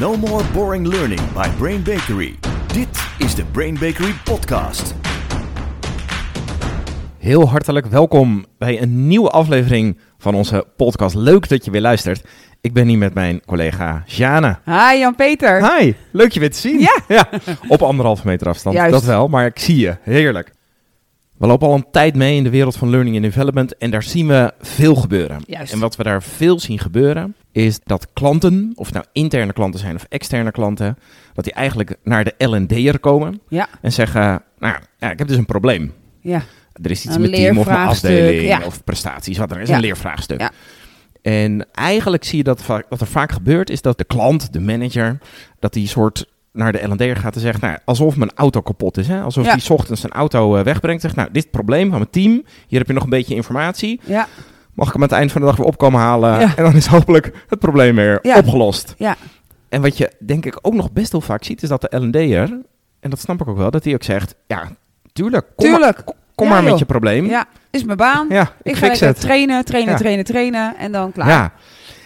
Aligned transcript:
No 0.00 0.16
more 0.16 0.44
boring 0.52 0.86
learning 0.86 1.20
by 1.32 1.48
Brain 1.58 1.82
Bakery. 1.82 2.34
Dit 2.72 3.06
is 3.18 3.34
de 3.34 3.44
Brain 3.44 3.74
Bakery 3.74 4.12
podcast. 4.24 4.94
Heel 7.18 7.48
hartelijk 7.48 7.86
welkom 7.86 8.44
bij 8.58 8.82
een 8.82 9.06
nieuwe 9.06 9.28
aflevering 9.30 9.98
van 10.18 10.34
onze 10.34 10.66
podcast. 10.76 11.14
Leuk 11.14 11.48
dat 11.48 11.64
je 11.64 11.70
weer 11.70 11.80
luistert. 11.80 12.24
Ik 12.60 12.72
ben 12.72 12.88
hier 12.88 12.98
met 12.98 13.14
mijn 13.14 13.40
collega 13.46 14.02
Jana. 14.06 14.60
Hi 14.64 14.98
Jan-Peter. 14.98 15.78
Hi, 15.78 15.92
leuk 16.12 16.32
je 16.32 16.40
weer 16.40 16.50
te 16.50 16.58
zien. 16.58 16.80
Ja. 17.08 17.28
Op 17.68 17.82
anderhalve 17.82 18.26
meter 18.26 18.48
afstand, 18.48 18.76
Juist. 18.76 18.92
dat 18.92 19.04
wel, 19.04 19.28
maar 19.28 19.46
ik 19.46 19.58
zie 19.58 19.78
je. 19.78 19.96
Heerlijk. 20.02 20.52
We 21.36 21.46
lopen 21.46 21.68
al 21.68 21.74
een 21.74 21.86
tijd 21.90 22.14
mee 22.14 22.36
in 22.36 22.44
de 22.44 22.50
wereld 22.50 22.76
van 22.76 22.90
learning 22.90 23.16
and 23.16 23.24
development 23.24 23.76
en 23.76 23.90
daar 23.90 24.02
zien 24.02 24.26
we 24.26 24.52
veel 24.60 24.94
gebeuren. 24.94 25.42
Juist. 25.46 25.72
En 25.72 25.78
wat 25.78 25.96
we 25.96 26.02
daar 26.02 26.22
veel 26.22 26.60
zien 26.60 26.78
gebeuren, 26.78 27.34
is 27.62 27.78
dat 27.84 28.08
klanten, 28.12 28.72
of 28.74 28.92
nou 28.92 29.04
interne 29.12 29.52
klanten 29.52 29.80
zijn 29.80 29.94
of 29.94 30.06
externe 30.08 30.50
klanten, 30.50 30.98
dat 31.34 31.44
die 31.44 31.52
eigenlijk 31.52 31.96
naar 32.02 32.24
de 32.24 32.34
L&D'er 32.46 32.98
komen 32.98 33.40
Ja, 33.48 33.68
en 33.80 33.92
zeggen, 33.92 34.42
nou 34.58 34.74
ja, 34.98 35.10
ik 35.10 35.18
heb 35.18 35.28
dus 35.28 35.36
een 35.36 35.46
probleem. 35.46 35.92
ja, 36.20 36.42
Er 36.82 36.90
is 36.90 37.04
iets 37.04 37.14
Een 37.14 37.20
met 37.20 37.32
team 37.32 37.58
of 37.58 37.66
mijn 37.66 37.88
afdeling 37.88 38.42
ja. 38.46 38.60
of 38.66 38.84
prestaties, 38.84 39.38
wat 39.38 39.50
er 39.50 39.60
is, 39.60 39.68
Ja. 39.68 39.74
een 39.74 39.80
leervraagstuk. 39.80 40.40
Ja. 40.40 40.50
En 41.22 41.66
eigenlijk 41.72 42.24
zie 42.24 42.38
je 42.38 42.44
dat 42.44 42.62
vaak, 42.62 42.86
wat 42.88 43.00
er 43.00 43.06
vaak 43.06 43.32
gebeurt, 43.32 43.70
is 43.70 43.82
dat 43.82 43.98
de 43.98 44.04
klant, 44.04 44.52
de 44.52 44.60
manager, 44.60 45.18
dat 45.58 45.72
die 45.72 45.88
soort 45.88 46.26
naar 46.52 46.72
de 46.72 46.82
L&D'er 46.88 47.16
gaat 47.16 47.34
en 47.34 47.40
zegt, 47.40 47.60
nou, 47.60 47.76
alsof 47.84 48.16
mijn 48.16 48.30
auto 48.34 48.60
kapot 48.60 48.96
is. 48.96 49.08
Hè? 49.08 49.20
Alsof 49.20 49.46
's 49.58 49.70
ochtends 49.70 50.00
zijn 50.00 50.12
auto 50.12 50.56
eh, 50.56 50.64
wegbrengt. 50.64 51.02
Zegt, 51.02 51.14
nou, 51.16 51.28
dit 51.32 51.50
probleem 51.50 51.88
van 51.90 51.98
mijn 51.98 52.10
team. 52.10 52.44
Hier 52.68 52.78
heb 52.78 52.88
je 52.88 52.94
nog 52.94 53.02
een 53.04 53.10
beetje 53.10 53.34
informatie. 53.34 54.00
ja, 54.04 54.28
Mag 54.74 54.86
ik 54.86 54.92
hem 54.92 55.02
aan 55.02 55.08
het 55.08 55.18
eind 55.18 55.32
van 55.32 55.40
de 55.40 55.46
dag 55.46 55.56
weer 55.56 55.66
opkomen 55.66 56.00
halen? 56.00 56.40
Ja. 56.40 56.56
En 56.56 56.64
dan 56.64 56.74
is 56.74 56.86
hopelijk 56.86 57.44
het 57.48 57.58
probleem 57.58 57.94
weer 57.96 58.18
Ja. 58.22 58.38
opgelost. 58.38 58.94
ja, 58.98 59.16
En 59.68 59.82
wat 59.82 59.96
je 59.98 60.12
denk 60.18 60.46
ik 60.46 60.58
ook 60.62 60.74
nog 60.74 60.92
best 60.92 61.12
wel 61.12 61.20
vaak 61.20 61.44
ziet, 61.44 61.62
is 61.62 61.68
dat 61.68 61.80
de 61.80 61.96
L&D'er, 61.96 62.58
en 63.00 63.10
dat 63.10 63.20
snap 63.20 63.40
ik 63.40 63.48
ook 63.48 63.56
wel, 63.56 63.70
dat 63.70 63.84
hij 63.84 63.94
ook 63.94 64.02
zegt, 64.02 64.34
ja, 64.46 64.68
tuurlijk, 65.12 65.46
kom, 65.56 65.70
maar, 65.70 65.78
tuurlijk. 65.78 66.04
kom 66.34 66.46
Ja, 66.46 66.52
maar 66.52 66.62
met 66.62 66.78
je 66.78 66.84
probleem. 66.84 67.26
Ja, 67.26 67.44
is 67.70 67.84
mijn 67.84 67.96
baan. 67.98 68.26
Ja, 68.28 68.42
ik 68.42 68.72
ik 68.72 68.76
ga 68.76 68.86
lekker 68.86 69.14
trainen, 69.14 69.64
trainen, 69.64 69.96
trainen, 69.96 70.24
trainen 70.24 70.76
en 70.76 70.92
dan 70.92 71.12
klaar. 71.12 71.28
Ja. 71.28 71.52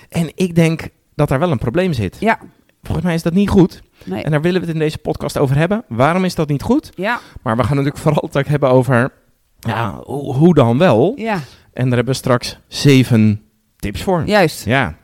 En 0.09 0.31
ik 0.35 0.55
denk 0.55 0.89
dat 1.15 1.29
daar 1.29 1.39
wel 1.39 1.51
een 1.51 1.59
probleem 1.59 1.93
zit. 1.93 2.17
Ja, 2.21 2.39
Volgens 2.83 3.07
mij 3.07 3.15
is 3.15 3.23
dat 3.23 3.33
niet 3.33 3.49
goed. 3.49 3.83
nee. 4.05 4.23
En 4.23 4.31
daar 4.31 4.41
willen 4.41 4.61
we 4.61 4.67
het 4.67 4.75
in 4.75 4.81
deze 4.83 4.99
podcast 4.99 5.39
over 5.39 5.57
hebben. 5.57 5.85
Waarom 5.89 6.25
is 6.25 6.35
dat 6.35 6.49
niet 6.49 6.63
goed? 6.63 6.91
Ja, 6.95 7.21
Maar 7.43 7.57
we 7.57 7.63
gaan 7.65 7.77
natuurlijk 7.77 8.03
vooral 8.03 8.29
het 8.33 8.49
hebben 8.49 8.71
over, 8.71 9.13
ja, 9.61 10.01
hoe 10.05 10.55
dan 10.55 10.79
wel? 10.79 11.13
ja, 11.17 11.39
En 11.79 11.85
daar 11.85 11.97
hebben 11.97 12.15
we 12.15 12.21
straks 12.21 12.59
zeven 12.69 13.43
tips 13.77 14.03
voor. 14.03 14.23
juist. 14.27 14.65
Ja, 14.65 14.95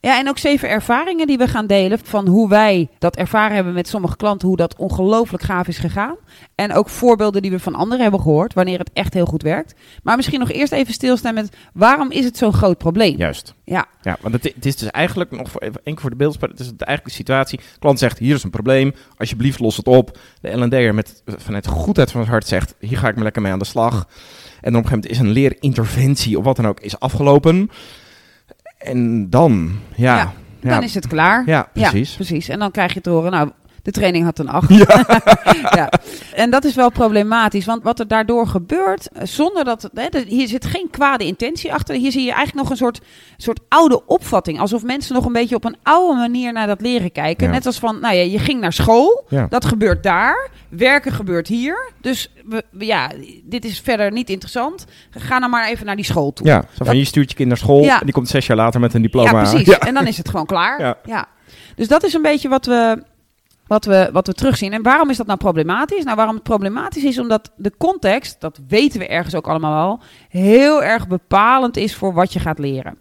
Ja, 0.00 0.18
en 0.18 0.28
ook 0.28 0.38
zeven 0.38 0.68
ervaringen 0.68 1.26
die 1.26 1.38
we 1.38 1.48
gaan 1.48 1.66
delen 1.66 1.98
van 2.02 2.28
hoe 2.28 2.48
wij 2.48 2.88
dat 2.98 3.16
ervaren 3.16 3.54
hebben 3.54 3.72
met 3.72 3.88
sommige 3.88 4.16
klanten, 4.16 4.48
hoe 4.48 4.56
dat 4.56 4.76
ongelooflijk 4.76 5.42
gaaf 5.42 5.68
is 5.68 5.78
gegaan. 5.78 6.16
En 6.54 6.72
ook 6.72 6.88
voorbeelden 6.88 7.42
die 7.42 7.50
we 7.50 7.58
van 7.58 7.74
anderen 7.74 8.02
hebben 8.02 8.20
gehoord, 8.20 8.54
wanneer 8.54 8.78
het 8.78 8.90
echt 8.92 9.14
heel 9.14 9.24
goed 9.26 9.42
werkt. 9.42 9.74
Maar 10.02 10.16
misschien 10.16 10.38
nog 10.38 10.50
eerst 10.50 10.72
even 10.72 10.92
stilstaan 10.92 11.34
met 11.34 11.56
waarom 11.72 12.10
is 12.10 12.24
het 12.24 12.36
zo'n 12.36 12.52
groot 12.52 12.78
probleem? 12.78 13.16
juist. 13.16 13.54
Ja, 13.64 13.86
Ja, 14.02 14.16
want 14.20 14.34
het, 14.34 14.52
het 14.54 14.66
is 14.66 14.76
dus 14.76 14.90
eigenlijk 14.90 15.30
nog 15.30 15.50
voor, 15.50 15.60
even 15.60 15.80
één 15.84 15.94
keer 15.94 16.00
voor 16.00 16.10
de 16.10 16.16
beeldspraak. 16.16 16.50
Het 16.50 16.60
is 16.60 16.66
de 16.66 16.84
eigenlijke 16.84 17.20
situatie. 17.20 17.58
De 17.58 17.78
klant 17.78 17.98
zegt: 17.98 18.18
hier 18.18 18.34
is 18.34 18.42
een 18.42 18.50
probleem. 18.50 18.94
Alsjeblieft, 19.16 19.58
los 19.58 19.76
het 19.76 19.86
op. 19.86 20.18
De 20.40 20.64
L&D'er 20.64 20.94
met 20.94 21.22
vanuit 21.26 21.64
de 21.64 21.70
goedheid 21.70 22.10
van 22.10 22.20
het 22.20 22.30
hart 22.30 22.46
zegt: 22.46 22.74
hier 22.78 22.98
ga 22.98 23.08
ik 23.08 23.16
me 23.16 23.22
lekker 23.22 23.42
mee 23.42 23.52
aan 23.52 23.58
de 23.58 23.64
slag. 23.64 24.06
En 24.60 24.72
dan 24.72 24.80
op 24.80 24.86
een 24.86 24.90
gegeven 24.90 24.90
moment 24.90 25.10
is 25.10 25.18
een 25.18 25.30
leerinterventie 25.30 26.38
of 26.38 26.44
wat 26.44 26.56
dan 26.56 26.66
ook 26.66 26.80
is 26.80 27.00
afgelopen. 27.00 27.70
En 28.78 29.30
dan, 29.30 29.72
ja, 29.94 30.16
Ja, 30.16 30.32
ja, 30.60 30.68
dan 30.70 30.82
is 30.82 30.94
het 30.94 31.06
klaar. 31.06 31.42
ja, 31.46 31.68
precies. 31.72 32.10
Ja, 32.10 32.16
precies. 32.16 32.48
En 32.48 32.58
dan 32.58 32.70
krijg 32.70 32.94
je 32.94 33.00
te 33.00 33.10
horen, 33.10 33.30
nou, 33.30 33.50
de 33.88 33.94
training 33.94 34.24
had 34.24 34.38
een 34.38 34.48
8. 34.48 34.68
Ja. 35.78 35.90
En 36.34 36.50
dat 36.50 36.64
is 36.64 36.74
wel 36.74 36.90
problematisch, 36.90 37.64
want 37.64 37.82
wat 37.82 37.98
er 37.98 38.08
daardoor 38.08 38.46
gebeurt, 38.46 39.08
eh, 39.12 39.22
zonder 39.26 39.64
dat, 39.64 39.90
hè, 39.94 40.02
er- 40.06 40.24
hier 40.26 40.48
zit 40.48 40.64
geen 40.66 40.88
kwade 40.90 41.24
intentie 41.24 41.72
achter. 41.72 41.94
Hier 41.94 42.10
zie 42.12 42.20
je 42.24 42.32
eigenlijk 42.32 42.56
nog 42.60 42.70
een 42.70 42.76
soort, 42.76 43.00
soort 43.36 43.60
oude 43.68 44.06
opvatting, 44.06 44.60
alsof 44.60 44.82
mensen 44.82 45.14
nog 45.14 45.24
een 45.24 45.32
beetje 45.32 45.54
op 45.54 45.64
een 45.64 45.76
oude 45.82 46.18
manier 46.18 46.52
naar 46.52 46.66
dat 46.66 46.80
leren 46.80 47.12
kijken. 47.12 47.46
Ja. 47.46 47.52
Net 47.52 47.66
als 47.66 47.78
van, 47.78 48.00
nou 48.00 48.14
ja, 48.14 48.22
je 48.22 48.38
ging 48.38 48.60
naar 48.60 48.72
school, 48.72 49.24
Ja. 49.28 49.46
dat 49.50 49.64
gebeurt 49.64 50.02
daar, 50.02 50.50
werken 50.68 51.12
gebeurt 51.12 51.48
hier. 51.48 51.92
Dus 52.00 52.30
we, 52.44 52.64
ja, 52.78 53.10
dit 53.44 53.64
is 53.64 53.80
verder 53.80 54.12
niet 54.12 54.30
interessant. 54.30 54.84
Ga 55.10 55.40
dan 55.40 55.50
maar 55.50 55.68
even 55.68 55.86
naar 55.86 55.96
die 55.96 56.04
school 56.04 56.32
toe. 56.32 56.46
Ja, 56.46 56.64
zo 56.78 56.84
van 56.84 56.96
je 56.96 57.04
stuurt 57.04 57.30
je 57.30 57.36
kind 57.36 57.48
naar 57.48 57.58
school 57.58 57.82
Ja. 57.82 57.98
en 57.98 58.04
die 58.04 58.14
komt 58.14 58.28
zes 58.28 58.46
jaar 58.46 58.56
later 58.56 58.80
met 58.80 58.94
een 58.94 59.02
diploma. 59.02 59.30
Ja, 59.42 59.50
precies. 59.50 59.78
En 59.88 59.94
dan 59.94 60.06
is 60.06 60.16
het 60.18 60.28
gewoon 60.28 60.46
klaar. 60.46 60.80
Ja. 60.80 60.96
Ja. 61.04 61.26
Dus 61.76 61.88
dat 61.88 62.04
is 62.04 62.12
een 62.14 62.22
beetje 62.22 62.48
wat 62.48 62.66
we, 62.66 63.02
wat, 63.68 63.84
we, 63.84 64.08
wat 64.12 64.26
we 64.26 64.32
terugzien. 64.32 64.72
En 64.72 64.82
waarom 64.82 65.10
is 65.10 65.16
dat 65.16 65.26
nou 65.26 65.38
problematisch? 65.38 66.04
Nou, 66.04 66.16
waarom 66.16 66.34
het 66.34 66.44
problematisch 66.44 67.04
is, 67.04 67.18
omdat 67.18 67.52
de 67.56 67.72
context, 67.78 68.40
dat 68.40 68.60
weten 68.68 68.98
we 68.98 69.06
ergens 69.06 69.34
ook 69.34 69.48
allemaal 69.48 69.86
wel, 69.86 70.00
heel 70.28 70.82
erg 70.82 71.08
bepalend 71.08 71.76
is 71.76 71.94
voor 71.94 72.12
wat 72.12 72.32
je 72.32 72.38
gaat 72.38 72.58
leren. 72.58 72.98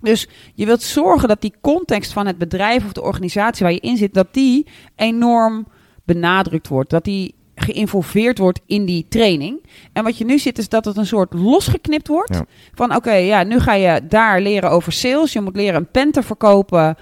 Dus 0.00 0.28
je 0.54 0.66
wilt 0.66 0.82
zorgen 0.82 1.28
dat 1.28 1.40
die 1.40 1.54
context 1.60 2.12
van 2.12 2.26
het 2.26 2.38
bedrijf 2.38 2.84
of 2.84 2.92
de 2.92 3.02
organisatie 3.02 3.64
waar 3.64 3.74
je 3.74 3.80
in 3.80 3.96
zit, 3.96 4.14
dat 4.14 4.28
die 4.30 4.66
enorm 4.96 5.66
benadrukt 6.04 6.68
wordt. 6.68 6.90
Dat 6.90 7.04
die 7.04 7.34
geïnvolveerd 7.54 8.38
wordt 8.38 8.60
in 8.66 8.84
die 8.84 9.06
training. 9.08 9.62
En 9.92 10.04
wat 10.04 10.18
je 10.18 10.24
nu 10.24 10.38
ziet 10.38 10.58
is 10.58 10.68
dat 10.68 10.84
het 10.84 10.96
een 10.96 11.06
soort 11.06 11.32
losgeknipt 11.34 12.08
wordt. 12.08 12.34
Ja. 12.34 12.44
Van 12.74 12.94
oké, 12.94 13.12
ja, 13.12 13.42
nu 13.42 13.60
ga 13.60 13.72
je 13.72 14.06
daar 14.08 14.40
leren 14.40 14.70
over 14.70 14.92
sales. 14.92 15.32
Je 15.32 15.40
moet 15.40 15.56
leren 15.56 15.74
een 15.74 15.90
pen 15.90 16.10
te 16.10 16.22
verkopen. 16.22 16.96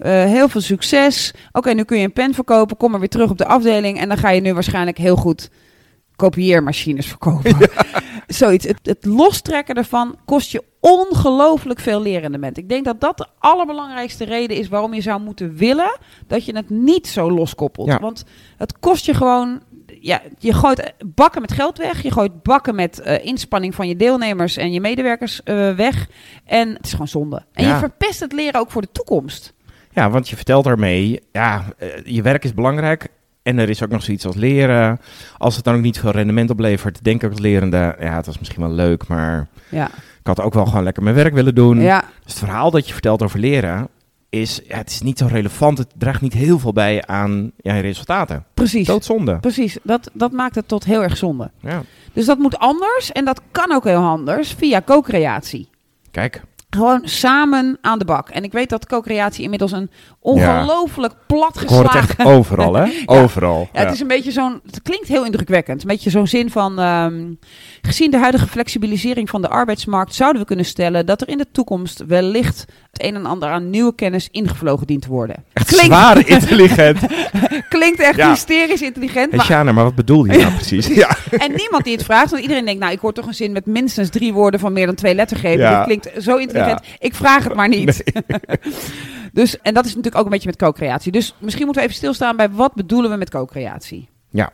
Eh, 0.00 0.24
heel 0.24 0.48
veel 0.48 0.60
succes. 0.60 1.32
Oké, 1.52 1.72
nu 1.72 1.84
kun 1.84 1.98
je 1.98 2.04
een 2.04 2.12
pen 2.12 2.34
verkopen. 2.34 2.76
Kom 2.76 2.90
maar 2.90 3.00
weer 3.00 3.08
terug 3.08 3.30
op 3.30 3.38
de 3.38 3.46
afdeling. 3.46 3.98
En 4.00 4.08
dan 4.08 4.16
ga 4.18 4.30
je 4.30 4.40
nu 4.40 4.54
waarschijnlijk 4.54 4.98
heel 4.98 5.16
goed 5.16 5.50
kopieermachines 6.16 7.06
verkopen. 7.06 7.56
Zoiets. 8.26 8.66
Het, 8.66 8.78
het 8.82 9.04
lostrekken 9.04 9.74
ervan 9.74 10.16
kost 10.24 10.50
je 10.50 10.62
ongelooflijk 10.80 11.80
veel 11.80 12.02
lerendement. 12.02 12.58
Ik 12.58 12.68
denk 12.68 12.84
dat 12.84 13.00
dat 13.00 13.18
de 13.18 13.26
allerbelangrijkste 13.38 14.24
reden 14.24 14.56
is 14.56 14.68
waarom 14.68 14.94
je 14.94 15.00
zou 15.00 15.20
moeten 15.20 15.56
willen 15.56 15.98
dat 16.26 16.44
je 16.44 16.56
het 16.56 16.70
niet 16.70 17.08
zo 17.08 17.30
loskoppelt. 17.30 17.86
Ja. 17.88 17.98
Want 17.98 18.24
het 18.56 18.78
kost 18.78 19.06
je 19.06 19.14
gewoon. 19.14 19.60
Ja, 20.00 20.22
je 20.38 20.52
gooit 20.52 20.92
bakken 21.04 21.40
met 21.40 21.52
geld 21.52 21.78
weg. 21.78 22.02
Je 22.02 22.10
gooit 22.12 22.42
bakken 22.42 22.74
met 22.74 23.00
eh, 23.00 23.24
inspanning 23.24 23.74
van 23.74 23.88
je 23.88 23.96
deelnemers 23.96 24.56
en 24.56 24.72
je 24.72 24.80
medewerkers 24.80 25.42
eh, 25.42 25.74
weg. 25.74 26.08
En 26.44 26.68
het 26.74 26.84
is 26.86 26.90
gewoon 26.90 27.08
zonde. 27.08 27.42
En 27.52 27.64
Ja. 27.64 27.72
je 27.72 27.78
verpest 27.78 28.20
het 28.20 28.32
leren 28.32 28.60
ook 28.60 28.70
voor 28.70 28.82
de 28.82 28.92
toekomst. 28.92 29.52
Ja, 29.92 30.10
want 30.10 30.28
je 30.28 30.36
vertelt 30.36 30.64
daarmee, 30.64 31.20
ja, 31.32 31.64
eh, 31.78 31.88
je 32.04 32.22
werk 32.22 32.44
is 32.44 32.54
belangrijk. 32.54 33.08
En 33.42 33.58
er 33.58 33.68
is 33.68 33.82
ook 33.82 33.90
nog 33.90 34.02
zoiets 34.02 34.26
als 34.26 34.36
leren. 34.36 35.00
Als 35.38 35.56
het 35.56 35.64
dan 35.64 35.74
ook 35.74 35.80
niet 35.80 35.98
veel 36.00 36.10
rendement 36.10 36.50
oplevert, 36.50 37.04
denk 37.04 37.22
ik 37.22 37.30
als 37.30 37.40
lerende, 37.40 37.96
ja, 38.00 38.16
het 38.16 38.26
was 38.26 38.38
misschien 38.38 38.62
wel 38.62 38.70
leuk, 38.72 39.06
maar 39.06 39.48
Ja, 39.68 39.86
ik 40.20 40.26
had 40.26 40.40
ook 40.40 40.54
wel 40.54 40.66
gewoon 40.66 40.82
lekker 40.84 41.02
mijn 41.02 41.14
werk 41.14 41.34
willen 41.34 41.54
doen. 41.54 41.80
ja, 41.80 42.00
Dus 42.00 42.32
het 42.32 42.38
verhaal 42.44 42.70
dat 42.70 42.86
je 42.86 42.92
vertelt 42.92 43.22
over 43.22 43.38
leren, 43.38 43.88
is, 44.28 44.60
ja, 44.68 44.76
het 44.76 44.90
is 44.90 45.00
niet 45.00 45.18
zo 45.18 45.26
relevant. 45.26 45.78
Het 45.78 45.88
draagt 45.98 46.20
niet 46.20 46.32
heel 46.32 46.58
veel 46.58 46.72
bij 46.72 47.02
aan 47.06 47.52
ja, 47.56 47.74
je 47.74 47.80
resultaten. 47.82 48.44
precies. 48.54 48.86
Doodzonde. 48.86 49.38
Precies, 49.38 49.78
dat, 49.82 50.10
dat 50.12 50.32
maakt 50.32 50.54
het 50.54 50.68
tot 50.68 50.84
heel 50.84 51.02
erg 51.02 51.16
zonde. 51.16 51.50
Ja, 51.60 51.82
Dus 52.12 52.26
dat 52.26 52.38
moet 52.38 52.58
anders 52.58 53.12
en 53.12 53.24
dat 53.24 53.40
kan 53.50 53.72
ook 53.72 53.84
heel 53.84 54.02
anders 54.04 54.52
via 54.52 54.82
co-creatie. 54.82 55.68
kijk. 56.10 56.42
Gewoon 56.70 57.00
samen 57.04 57.78
aan 57.80 57.98
de 57.98 58.04
bak. 58.04 58.28
En 58.28 58.44
ik 58.44 58.52
weet 58.52 58.68
dat 58.70 58.86
co-creatie 58.86 59.42
inmiddels 59.44 59.72
een 59.72 59.90
ongelooflijk 60.20 61.12
Ik 61.62 61.68
hoor 61.68 61.82
het 61.84 61.94
echt 61.94 62.24
overal, 62.24 62.74
hè? 62.74 62.90
Overal. 63.20 63.68
Ja, 63.72 63.80
het 63.80 63.92
is 63.92 64.00
een 64.00 64.06
beetje 64.06 64.30
zo'n. 64.32 64.60
Het 64.66 64.82
klinkt 64.82 65.08
heel 65.08 65.24
indrukwekkend. 65.24 65.80
Een 65.82 65.88
beetje 65.88 66.10
zo'n 66.10 66.26
zin 66.26 66.50
van. 66.50 66.78
ehm, 66.78 67.24
gezien 67.82 68.10
de 68.10 68.18
huidige 68.18 68.46
flexibilisering 68.46 69.30
van 69.30 69.42
de 69.42 69.48
arbeidsmarkt. 69.48 70.14
zouden 70.14 70.40
we 70.40 70.46
kunnen 70.46 70.64
stellen 70.64 71.06
dat 71.06 71.20
er 71.20 71.28
in 71.28 71.38
de 71.38 71.46
toekomst 71.52 72.04
wellicht. 72.06 72.64
het 72.90 73.02
een 73.04 73.14
en 73.14 73.26
ander 73.26 73.48
aan 73.48 73.70
nieuwe 73.70 73.94
kennis 73.94 74.28
ingevlogen 74.30 74.86
dient 74.86 75.02
te 75.02 75.08
worden. 75.08 75.36
echt 75.52 75.66
klinkt- 75.66 75.86
zwaar 75.86 76.28
intelligent. 76.38 76.98
Klinkt 77.68 78.00
echt 78.00 78.22
hysterisch 78.22 78.82
intelligent. 78.82 79.32
Hey, 79.46 79.64
Maar, 79.64 79.74
maar 79.74 79.84
wat 79.84 79.94
bedoel 79.94 80.24
je 80.24 80.38
nou 80.38 80.52
precies? 80.60 80.86
Ja. 80.86 81.16
en 81.30 81.52
niemand 81.56 81.84
die 81.84 81.92
het 81.96 82.04
vraagt. 82.04 82.30
Want 82.30 82.42
iedereen 82.42 82.64
denkt, 82.64 82.80
nou, 82.80 82.92
ik 82.92 82.98
hoor 83.00 83.12
toch 83.12 83.26
een 83.26 83.34
zin 83.34 83.52
met 83.52 83.66
minstens 83.66 84.08
drie 84.08 84.32
woorden 84.32 84.60
van 84.60 84.72
meer 84.72 84.86
dan 84.86 84.94
twee 84.94 85.14
lettergrepen. 85.14 85.68
Dit 85.76 85.84
klinkt 85.84 86.06
zo 86.24 86.36
intelligent. 86.36 86.58
Ik 86.98 87.14
vraag 87.14 87.44
het 87.44 87.54
maar 87.54 87.68
niet. 87.68 88.04
dus, 89.32 89.60
en 89.60 89.74
dat 89.74 89.84
is 89.84 89.90
natuurlijk 89.90 90.16
ook 90.16 90.24
een 90.24 90.30
beetje 90.30 90.48
met 90.48 90.58
co-creatie. 90.58 91.12
Dus 91.12 91.34
misschien 91.38 91.64
moeten 91.64 91.82
we 91.82 91.88
even 91.88 92.00
stilstaan 92.00 92.36
bij 92.36 92.50
wat 92.50 92.74
bedoelen 92.74 93.10
we 93.10 93.16
met 93.16 93.30
co-creatie. 93.30 94.08
Ja. 94.30 94.50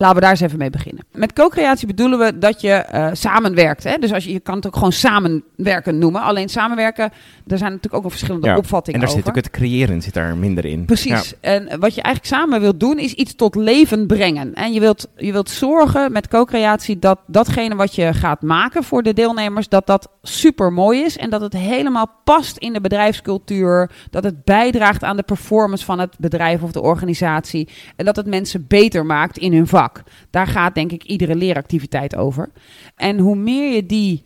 Laten 0.00 0.14
we 0.16 0.22
daar 0.22 0.30
eens 0.30 0.40
even 0.40 0.58
mee 0.58 0.70
beginnen. 0.70 1.04
Met 1.12 1.32
co-creatie 1.32 1.86
bedoelen 1.86 2.18
we 2.18 2.38
dat 2.38 2.60
je 2.60 2.86
uh, 2.94 3.08
samenwerkt. 3.12 3.84
Hè? 3.84 3.96
Dus 3.98 4.12
als 4.12 4.24
je, 4.24 4.32
je 4.32 4.40
kan 4.40 4.54
het 4.54 4.66
ook 4.66 4.74
gewoon 4.74 4.92
samenwerken 4.92 5.98
noemen. 5.98 6.22
Alleen 6.22 6.48
samenwerken, 6.48 7.04
er 7.46 7.58
zijn 7.58 7.70
natuurlijk 7.70 7.94
ook 7.94 8.00
wel 8.00 8.10
verschillende 8.10 8.46
Ja, 8.46 8.56
opvattingen 8.56 9.00
En 9.00 9.06
daar 9.06 9.16
over. 9.16 9.26
zit 9.26 9.36
ook 9.36 9.44
het 9.44 9.54
creëren 9.60 10.02
zit 10.02 10.14
daar 10.14 10.36
minder 10.36 10.64
in. 10.64 10.84
Precies. 10.84 11.34
En 11.40 11.62
wat 11.80 11.94
je 11.94 12.02
eigenlijk 12.02 12.34
samen 12.34 12.60
wilt 12.60 12.80
doen, 12.80 12.98
is 12.98 13.12
iets 13.12 13.34
tot 13.34 13.54
leven 13.54 14.06
brengen. 14.06 14.54
En 14.54 14.72
je 14.72 14.80
wilt, 14.80 15.08
je 15.16 15.32
wilt 15.32 15.50
zorgen 15.50 16.12
met 16.12 16.28
co-creatie 16.28 16.98
dat 16.98 17.18
datgene 17.26 17.74
wat 17.74 17.94
je 17.94 18.14
gaat 18.14 18.42
maken 18.42 18.84
voor 18.84 19.02
de 19.02 19.12
deelnemers, 19.12 19.68
dat 19.68 19.86
dat 19.86 20.08
super 20.22 20.72
mooi 20.72 21.00
is. 21.00 21.16
En 21.16 21.30
dat 21.30 21.40
het 21.40 21.52
helemaal 21.52 22.10
past 22.24 22.56
in 22.56 22.72
de 22.72 22.80
bedrijfscultuur. 22.80 23.90
Dat 24.10 24.24
het 24.24 24.44
bijdraagt 24.44 25.04
aan 25.04 25.16
de 25.16 25.22
performance 25.22 25.84
van 25.84 25.98
het 25.98 26.16
bedrijf 26.18 26.62
of 26.62 26.72
de 26.72 26.82
organisatie. 26.82 27.68
En 27.96 28.04
dat 28.04 28.16
het 28.16 28.26
mensen 28.26 28.64
beter 28.68 29.06
maakt 29.06 29.38
in 29.38 29.52
hun 29.52 29.66
vak. 29.66 29.89
Daar 30.30 30.46
gaat 30.46 30.74
denk 30.74 30.92
ik 30.92 31.04
iedere 31.04 31.34
leeractiviteit 31.34 32.16
over. 32.16 32.50
En 32.96 33.18
hoe 33.18 33.36
meer 33.36 33.74
je 33.74 33.86
die 33.86 34.22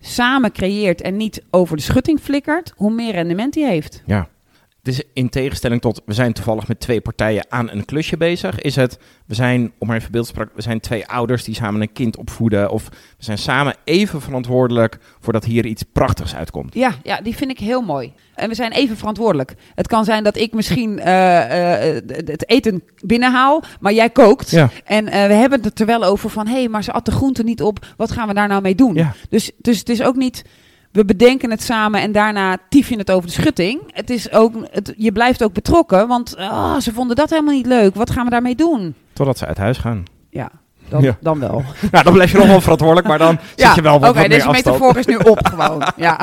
samen 0.00 0.52
creëert 0.52 1.00
en 1.00 1.16
niet 1.16 1.42
over 1.50 1.76
de 1.76 1.82
schutting 1.82 2.20
flikkert, 2.20 2.72
hoe 2.76 2.92
meer 2.92 3.12
rendement 3.12 3.52
die 3.52 3.66
heeft. 3.66 4.02
Ja. 4.06 4.28
Is 4.82 5.02
in 5.12 5.28
tegenstelling 5.28 5.80
tot, 5.80 6.02
we 6.04 6.12
zijn 6.12 6.32
toevallig 6.32 6.68
met 6.68 6.80
twee 6.80 7.00
partijen 7.00 7.44
aan 7.48 7.70
een 7.70 7.84
klusje 7.84 8.16
bezig. 8.16 8.60
Is 8.60 8.76
het, 8.76 8.98
we 9.26 9.34
zijn, 9.34 9.72
om 9.78 9.86
maar 9.86 9.96
even 9.96 10.12
beeldspraak, 10.12 10.50
we 10.54 10.62
zijn 10.62 10.80
twee 10.80 11.06
ouders 11.06 11.44
die 11.44 11.54
samen 11.54 11.80
een 11.80 11.92
kind 11.92 12.16
opvoeden. 12.16 12.70
Of 12.70 12.88
we 12.88 13.24
zijn 13.24 13.38
samen 13.38 13.74
even 13.84 14.20
verantwoordelijk 14.20 14.98
voordat 15.20 15.44
hier 15.44 15.66
iets 15.66 15.82
prachtigs 15.82 16.34
uitkomt. 16.34 16.74
Ja, 16.74 16.94
ja, 17.02 17.20
die 17.20 17.36
vind 17.36 17.50
ik 17.50 17.58
heel 17.58 17.80
mooi. 17.80 18.12
En 18.34 18.48
we 18.48 18.54
zijn 18.54 18.72
even 18.72 18.96
verantwoordelijk. 18.96 19.54
Het 19.74 19.86
kan 19.86 20.04
zijn 20.04 20.24
dat 20.24 20.36
ik 20.36 20.52
misschien 20.52 20.98
eh, 20.98 21.86
eh, 21.88 22.02
het 22.06 22.48
eten 22.48 22.82
binnenhaal, 23.00 23.62
maar 23.80 23.92
jij 23.92 24.10
kookt. 24.10 24.50
Ja. 24.50 24.70
En 24.84 25.08
eh, 25.08 25.26
we 25.26 25.34
hebben 25.34 25.62
het 25.62 25.80
er 25.80 25.86
wel 25.86 26.04
over 26.04 26.30
van, 26.30 26.46
hé, 26.46 26.52
hey, 26.52 26.68
maar 26.68 26.84
ze 26.84 26.92
at 26.92 27.04
de 27.04 27.10
groenten 27.10 27.44
niet 27.44 27.62
op. 27.62 27.86
Wat 27.96 28.10
gaan 28.10 28.28
we 28.28 28.34
daar 28.34 28.48
nou 28.48 28.62
mee 28.62 28.74
doen? 28.74 28.94
Ja. 28.94 29.14
Dus, 29.28 29.50
dus 29.58 29.78
het 29.78 29.88
is 29.88 30.02
ook 30.02 30.16
niet, 30.16 30.44
we 30.92 31.04
bedenken 31.04 31.50
het 31.50 31.62
samen 31.62 32.00
en 32.00 32.12
daarna 32.12 32.56
tief 32.68 32.88
je 32.88 32.96
het 32.98 33.10
over 33.10 33.26
de 33.26 33.32
schutting. 33.34 33.80
Het 33.92 34.10
is 34.10 34.32
ook, 34.32 34.52
het, 34.70 34.94
je 34.96 35.12
blijft 35.12 35.42
ook 35.44 35.52
betrokken, 35.52 36.08
want 36.08 36.36
ah, 36.36 36.76
ze 36.80 36.92
vonden 36.92 37.16
dat 37.16 37.30
helemaal 37.30 37.54
niet 37.54 37.66
leuk. 37.66 37.94
Wat 37.94 38.10
gaan 38.10 38.24
we 38.24 38.30
daarmee 38.30 38.54
doen? 38.54 38.94
Totdat 39.12 39.38
ze 39.38 39.46
uit 39.46 39.58
huis 39.58 39.78
gaan. 39.78 40.04
Ja, 40.30 40.50
dan, 40.88 41.02
Ja. 41.02 41.16
dan 41.20 41.38
wel. 41.40 41.62
Nou, 41.92 42.04
dan 42.04 42.12
blijf 42.12 42.32
je 42.32 42.38
nog 42.38 42.46
wel 42.46 42.60
verantwoordelijk, 42.60 43.08
maar 43.08 43.18
dan 43.18 43.38
zit 43.56 43.74
je 43.74 43.82
wel 43.82 44.00
wat, 44.00 44.10
Oké, 44.10 44.18
wat 44.18 44.28
meer 44.28 44.38
deze 44.38 44.48
afstand. 44.48 44.80
metafoor 44.80 44.98
is 44.98 45.06
nu 45.06 45.16
op 45.16 45.46
gewoon. 45.54 45.82
Ja. 45.96 46.20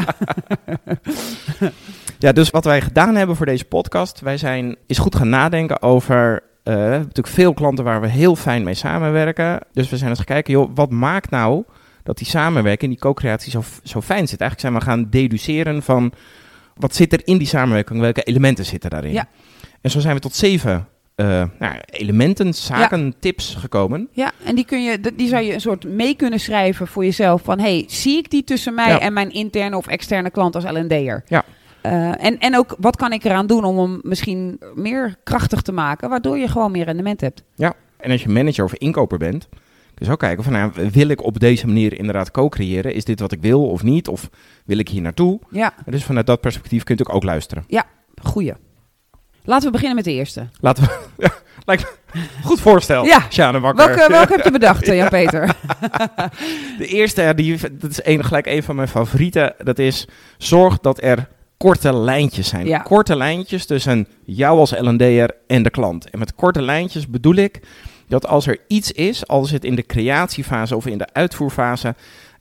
Ja, 2.19 2.31
dus 2.31 2.49
wat 2.49 2.65
wij 2.65 2.81
gedaan 2.81 3.15
hebben 3.15 3.35
voor 3.35 3.45
deze 3.45 3.65
podcast, 3.65 4.19
wij 4.21 4.37
zijn 4.37 4.75
is 4.87 4.97
goed 4.97 5.15
gaan 5.15 5.29
nadenken 5.29 5.81
over. 5.81 6.33
eh, 6.63 6.73
we 6.73 6.79
hebben 6.79 6.99
natuurlijk 6.99 7.27
veel 7.35 7.53
klanten 7.53 7.83
waar 7.83 8.01
we 8.01 8.07
heel 8.07 8.35
fijn 8.35 8.63
mee 8.63 8.73
samenwerken. 8.73 9.59
Dus 9.73 9.89
we 9.89 9.97
zijn 9.97 10.09
eens 10.09 10.17
gaan 10.19 10.27
kijken, 10.27 10.53
joh, 10.53 10.69
wat 10.75 10.89
maakt 10.91 11.29
nou 11.29 11.63
dat 12.07 12.17
die 12.17 12.27
samenwerking, 12.27 12.91
die 12.91 12.99
co-creatie 12.99 13.51
zo, 13.51 13.63
zo 13.83 14.01
fijn 14.01 14.27
zit? 14.27 14.41
Eigenlijk 14.41 14.59
zijn 14.59 14.73
we 14.73 14.81
gaan 14.81 15.09
deduceren 15.09 15.83
van 15.83 16.11
wat 16.75 16.95
zit 16.95 17.13
er 17.13 17.21
in 17.23 17.37
die 17.37 17.47
samenwerking, 17.47 17.99
welke 17.99 18.23
elementen 18.23 18.65
zitten 18.65 18.89
daarin? 18.89 19.11
Ja. 19.11 19.27
En 19.81 19.91
zo 19.91 19.99
zijn 19.99 20.15
we 20.15 20.21
tot 20.21 20.35
zeven 20.35 20.87
eh, 21.15 21.43
nou, 21.59 21.75
elementen, 21.85 22.53
zaken, 22.53 23.13
tips 23.19 23.55
gekomen. 23.55 24.09
Ja, 24.11 24.31
en 24.43 24.55
die, 24.55 24.65
kun 24.65 24.83
je, 24.83 24.99
die 25.15 25.27
zou 25.27 25.43
je 25.43 25.53
een 25.53 25.61
soort 25.61 25.83
mee 25.83 26.15
kunnen 26.15 26.39
schrijven 26.39 26.87
voor 26.87 27.03
jezelf. 27.03 27.41
Van, 27.41 27.59
hey, 27.59 27.83
zie 27.87 28.17
ik 28.17 28.29
die 28.29 28.43
tussen 28.43 28.73
mij 28.73 28.89
Ja. 28.89 28.99
en 28.99 29.13
mijn 29.13 29.31
interne 29.31 29.77
of 29.77 29.87
externe 29.87 30.29
klant 30.29 30.55
als 30.55 30.63
L&D'er? 30.63 31.23
Ja. 31.27 31.43
Eh, 31.81 32.25
en, 32.25 32.39
en 32.39 32.57
ook, 32.57 32.75
wat 32.79 32.95
kan 32.95 33.11
ik 33.11 33.23
eraan 33.23 33.47
doen 33.47 33.63
om 33.63 33.77
hem 33.77 33.99
misschien 34.03 34.59
meer 34.75 35.15
krachtig 35.23 35.61
te 35.61 35.71
maken, 35.71 36.09
waardoor 36.09 36.37
je 36.37 36.47
gewoon 36.47 36.71
meer 36.71 36.85
rendement 36.85 37.21
hebt? 37.21 37.43
En 37.97 38.11
als 38.11 38.23
je 38.23 38.29
manager 38.29 38.63
of 38.63 38.73
inkoper 38.73 39.17
bent, 39.17 39.47
je 40.05 40.11
ook 40.11 40.19
kijken 40.19 40.43
van, 40.43 40.53
nou, 40.53 40.71
wil 40.91 41.07
ik 41.07 41.23
op 41.23 41.39
deze 41.39 41.65
manier 41.65 41.97
inderdaad 41.97 42.31
co-creëren? 42.31 42.93
Is 42.93 43.05
dit 43.05 43.19
wat 43.19 43.31
ik 43.31 43.41
wil 43.41 43.69
of 43.69 43.83
niet? 43.83 44.07
Of 44.07 44.29
wil 44.65 44.77
ik 44.77 44.89
hier 44.89 45.01
naartoe? 45.01 45.39
Ja, 45.49 45.73
dus 45.85 46.03
vanuit 46.03 46.25
dat 46.25 46.41
perspectief 46.41 46.83
kun 46.83 46.95
je 46.95 47.01
natuurlijk 47.01 47.25
ook 47.25 47.31
luisteren. 47.31 47.65
goeie. 48.21 48.53
Laten 49.43 49.65
we 49.65 49.71
beginnen 49.71 49.95
met 49.95 50.05
de 50.05 50.11
eerste. 50.11 50.47
Laten 50.59 50.83
we... 50.83 50.97
Ja, 51.25 51.31
lijkt 51.65 51.99
goed 52.43 52.59
voorstel. 52.59 53.05
Ja. 53.05 53.21
Sjane 53.29 53.59
Wakker. 53.59 53.85
Welke, 53.85 54.11
welke 54.11 54.33
heb 54.35 54.43
je 54.43 54.51
bedacht, 54.51 54.87
eh, 54.87 54.95
Jan-Peter? 54.95 55.55
De 56.77 56.87
eerste, 56.87 57.21
ja, 57.21 57.33
die, 57.33 57.57
dat 57.71 57.89
is 57.91 57.99
een, 58.03 58.23
gelijk 58.23 58.45
een 58.45 58.63
van 58.63 58.75
mijn 58.75 58.87
favorieten. 58.87 59.53
Dat 59.63 59.79
is, 59.79 60.07
zorg 60.37 60.79
dat 60.79 61.03
er 61.03 61.27
korte 61.57 61.93
lijntjes 61.93 62.47
zijn. 62.47 62.65
Ja. 62.65 62.79
Korte 62.79 63.15
lijntjes 63.15 63.65
tussen 63.65 64.07
jou 64.23 64.59
als 64.59 64.71
L&D'er 64.71 65.31
en 65.47 65.63
de 65.63 65.69
klant. 65.69 66.09
En 66.09 66.19
met 66.19 66.35
korte 66.35 66.61
lijntjes 66.61 67.07
bedoel 67.07 67.35
ik 67.35 67.59
dat 68.07 68.27
als 68.27 68.47
er 68.47 68.57
iets 68.67 68.91
is, 68.91 69.27
als 69.27 69.51
het 69.51 69.65
in 69.65 69.75
de 69.75 69.85
creatiefase 69.85 70.75
of 70.75 70.85
in 70.85 70.97
de 70.97 71.13
uitvoerfase... 71.13 71.95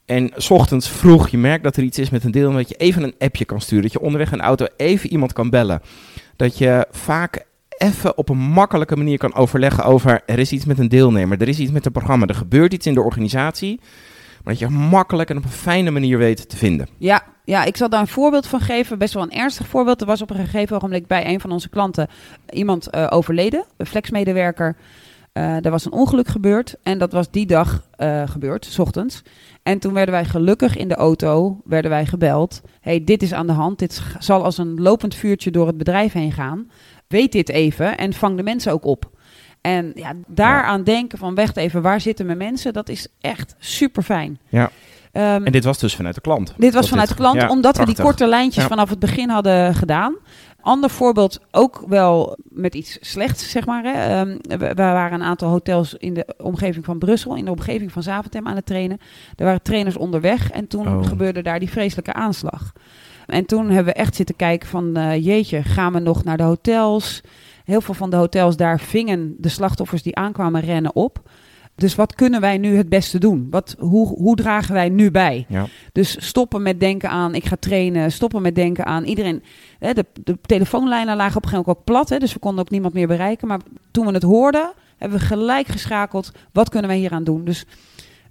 En 0.07 0.33
's 0.37 0.51
ochtends 0.51 0.89
vroeg 0.89 1.29
je 1.29 1.39
merkt 1.39 1.65
dat 1.65 1.77
er 1.77 1.83
iets 1.83 1.99
is 1.99 2.11
met 2.11 2.25
een 2.25 2.31
deel, 2.31 2.53
dat 2.53 2.69
je 2.69 2.75
even 2.75 3.03
een 3.03 3.15
appje 3.19 3.45
kan 3.45 3.61
sturen. 3.61 3.83
Dat 3.83 3.93
je 3.93 4.01
onderweg 4.01 4.31
de 4.31 4.37
auto 4.37 4.67
even 4.77 5.11
iemand 5.11 5.33
kan 5.33 5.51
bellen. 5.51 5.83
Dat 6.37 6.59
je 6.59 6.87
vaak 6.91 7.45
even 7.79 8.19
op 8.19 8.29
een 8.29 8.39
makkelijke 8.39 8.97
manier 8.97 9.19
kan 9.19 9.35
overleggen 9.35 9.85
over 9.85 10.23
er 10.27 10.39
is 10.39 10.53
iets 10.53 10.65
met 10.65 10.79
een 10.79 10.89
deelnemer, 10.89 11.41
er 11.41 11.49
is 11.49 11.59
iets 11.59 11.71
met 11.71 11.85
het 11.85 11.93
programma, 11.93 12.27
er 12.27 12.35
gebeurt 12.35 12.73
iets 12.73 12.87
in 12.87 12.95
de 12.95 13.03
organisatie. 13.03 13.81
Maar 14.45 14.55
dat 14.55 14.59
je 14.63 14.69
makkelijk 14.69 15.31
en 15.31 15.37
op 15.37 15.45
een 15.45 15.51
fijne 15.51 15.91
manier 15.91 16.19
weet 16.19 16.49
te 16.49 16.57
vinden. 16.57 16.89
Ja, 16.99 17.23
ja, 17.45 17.65
ik 17.65 17.77
zal 17.77 17.89
daar 17.89 18.01
een 18.01 18.07
voorbeeld 18.07 18.47
van 18.47 18.61
geven. 18.61 18.99
Best 18.99 19.15
wel 19.15 19.23
een 19.23 19.33
ernstig 19.33 19.67
voorbeeld. 19.67 20.01
Er 20.01 20.07
was 20.07 20.23
op 20.23 20.31
een 20.31 20.37
gegeven 20.37 20.77
ogenblik 20.77 21.07
bij 21.07 21.27
een 21.27 21.41
van 21.41 21.51
onze 21.51 21.69
klanten 21.69 22.09
iemand 22.51 22.91
eh, 22.91 23.07
overleden, 23.11 23.65
een 23.77 23.87
flexmedewerker. 23.87 24.77
Eh 25.37 25.65
er 25.65 25.71
was 25.71 25.85
een 25.85 25.93
ongeluk 25.93 26.29
gebeurd 26.29 26.75
en 26.83 26.99
dat 26.99 27.13
was 27.13 27.31
die 27.31 27.47
dag 27.47 27.83
eh, 27.97 28.23
gebeurd, 28.29 28.65
s 28.65 28.79
ochtends. 28.79 29.23
En 29.63 29.79
toen 29.79 29.93
werden 29.93 30.15
wij 30.15 30.25
gelukkig 30.25 30.77
in 30.77 30.89
de 30.89 30.95
auto, 30.95 31.61
werden 31.65 31.91
wij 31.91 32.07
gebeld. 32.07 32.61
hey, 32.81 33.05
dit 33.05 33.23
is 33.23 33.33
aan 33.33 33.47
de 33.47 33.53
hand, 33.53 33.79
dit 33.79 34.03
zal 34.19 34.45
als 34.45 34.59
een 34.59 34.81
lopend 34.81 35.15
vuurtje 35.15 35.51
door 35.51 35.67
het 35.67 35.77
bedrijf 35.79 36.13
heen 36.13 36.33
gaan. 36.33 36.71
Weet 37.09 37.33
dit 37.33 37.49
even 37.49 37.97
en 37.97 38.13
vang 38.13 38.37
de 38.37 38.43
mensen 38.43 38.73
ook 38.73 38.85
op. 38.85 39.11
En 39.61 39.93
ja, 39.95 40.13
daaraan 40.27 40.85
denken 40.85 41.19
van, 41.19 41.35
wacht 41.35 41.57
even, 41.57 41.83
waar 41.83 42.01
zitten 42.01 42.27
mijn 42.27 42.39
mensen? 42.39 42.73
Dat 42.73 42.89
is 42.89 43.09
echt 43.21 43.55
super 43.59 44.03
fijn. 44.03 44.39
Ja. 44.49 44.71
Ehm, 45.13 45.45
En 45.45 45.53
dit 45.53 45.65
was 45.65 45.79
dus 45.79 45.95
vanuit 45.97 46.15
de 46.15 46.21
klant. 46.21 46.55
dit 46.57 46.75
was 46.75 46.89
vanuit 46.89 47.09
de 47.09 47.15
klant, 47.15 47.41
ja, 47.41 47.49
omdat 47.49 47.77
we 47.77 47.85
die 47.87 48.03
korte 48.03 48.27
lijntjes 48.27 48.63
Ja. 48.63 48.69
vanaf 48.69 48.91
het 48.91 48.99
begin 48.99 49.29
hadden 49.31 49.75
gedaan. 49.75 50.15
Ander 50.67 50.91
voorbeeld, 50.91 51.41
ook 51.51 51.83
wel 51.89 52.37
met 52.43 52.75
iets 52.75 52.99
slechts, 53.01 53.51
zeg 53.51 53.67
maar. 53.67 53.83
Hè. 53.85 53.93
Ehm, 53.93 54.37
we, 54.41 54.57
we 54.57 54.75
waren 54.75 55.21
een 55.21 55.27
aantal 55.27 55.49
hotels 55.49 55.95
in 55.95 56.15
de 56.15 56.27
omgeving 56.43 56.85
van 56.85 56.99
Brussel, 56.99 57.37
in 57.37 57.45
de 57.45 57.51
omgeving 57.51 57.93
van 57.93 58.03
Zaventem 58.03 58.47
aan 58.47 58.57
het 58.57 58.67
trainen. 58.67 58.99
Er 59.37 59.45
waren 59.45 59.63
trainers 59.63 59.97
onderweg 59.97 60.51
en 60.51 60.67
toen 60.67 60.87
Oh. 60.89 61.07
gebeurde 61.07 61.43
daar 61.43 61.59
die 61.59 61.71
vreselijke 61.71 62.13
aanslag. 62.13 62.73
En 63.27 63.47
toen 63.47 63.67
hebben 63.71 63.93
we 63.95 64.01
echt 64.01 64.15
zitten 64.17 64.37
kijken 64.37 64.69
van, 64.69 64.97
eh, 64.97 65.25
jeetje, 65.25 65.63
gaan 65.63 65.93
we 65.93 65.99
nog 65.99 66.25
naar 66.25 66.37
de 66.37 66.43
hotels? 66.43 67.21
Heel 67.65 67.81
veel 67.81 67.95
van 67.95 68.11
de 68.11 68.17
hotels 68.17 68.57
daar 68.57 68.81
vingen 68.81 69.35
de 69.39 69.49
slachtoffers 69.49 70.03
die 70.03 70.17
aankwamen 70.17 70.61
rennen 70.61 70.95
op. 70.95 71.21
Dus 71.77 71.95
wat 71.95 72.15
kunnen 72.15 72.41
wij 72.41 72.59
nu 72.59 72.77
het 72.77 72.89
beste 72.89 73.19
doen? 73.19 73.47
Wat, 73.51 73.77
hoe, 73.79 74.07
hoe 74.09 74.37
dragen 74.37 74.75
wij 74.75 74.89
nu 74.89 75.11
bij? 75.11 75.47
Ja. 75.49 75.67
Dus 75.93 76.27
stoppen 76.27 76.63
met 76.63 76.81
denken 76.81 77.11
aan, 77.11 77.35
ik 77.35 77.45
ga 77.45 77.57
trainen. 77.61 78.13
Stoppen 78.13 78.43
met 78.43 78.55
denken 78.55 78.87
aan 78.87 79.05
iedereen. 79.05 79.43
Hè, 79.79 79.93
de, 79.93 80.05
de 80.25 80.39
telefoonlijnen 80.41 81.17
lagen 81.17 81.37
op 81.37 81.43
een 81.43 81.49
gegeven 81.49 81.65
moment 81.67 81.79
ook 81.79 81.85
plat. 81.85 82.09
Hè, 82.09 82.19
dus 82.19 82.33
we 82.33 82.39
konden 82.39 82.61
ook 82.61 82.71
niemand 82.71 82.95
meer 82.95 83.07
bereiken. 83.07 83.49
Maar 83.49 83.61
toen 83.91 84.07
we 84.07 84.13
het 84.13 84.23
hoorden, 84.23 84.73
hebben 84.97 85.19
we 85.19 85.25
gelijk 85.25 85.67
geschakeld. 85.67 86.33
Wat 86.53 86.69
kunnen 86.69 86.89
wij 86.89 86.99
hier 86.99 87.13
aan 87.13 87.25
doen? 87.25 87.45
Dus 87.45 87.65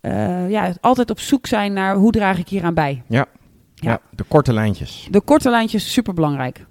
eh, 0.01 0.49
ja, 0.49 0.73
altijd 0.81 1.09
op 1.09 1.19
zoek 1.19 1.47
zijn 1.47 1.73
naar 1.73 1.95
hoe 1.95 2.11
draag 2.11 2.37
ik 2.37 2.49
hier 2.49 2.63
aan 2.63 2.73
bij. 2.73 3.03
Ja. 3.07 3.25
Ja. 3.75 3.91
ja, 3.91 3.99
de 4.09 4.23
korte 4.23 4.53
lijntjes. 4.53 5.07
De 5.11 5.21
korte 5.21 5.49
lijntjes, 5.49 5.91
super 5.91 6.13
belangrijk. 6.13 6.65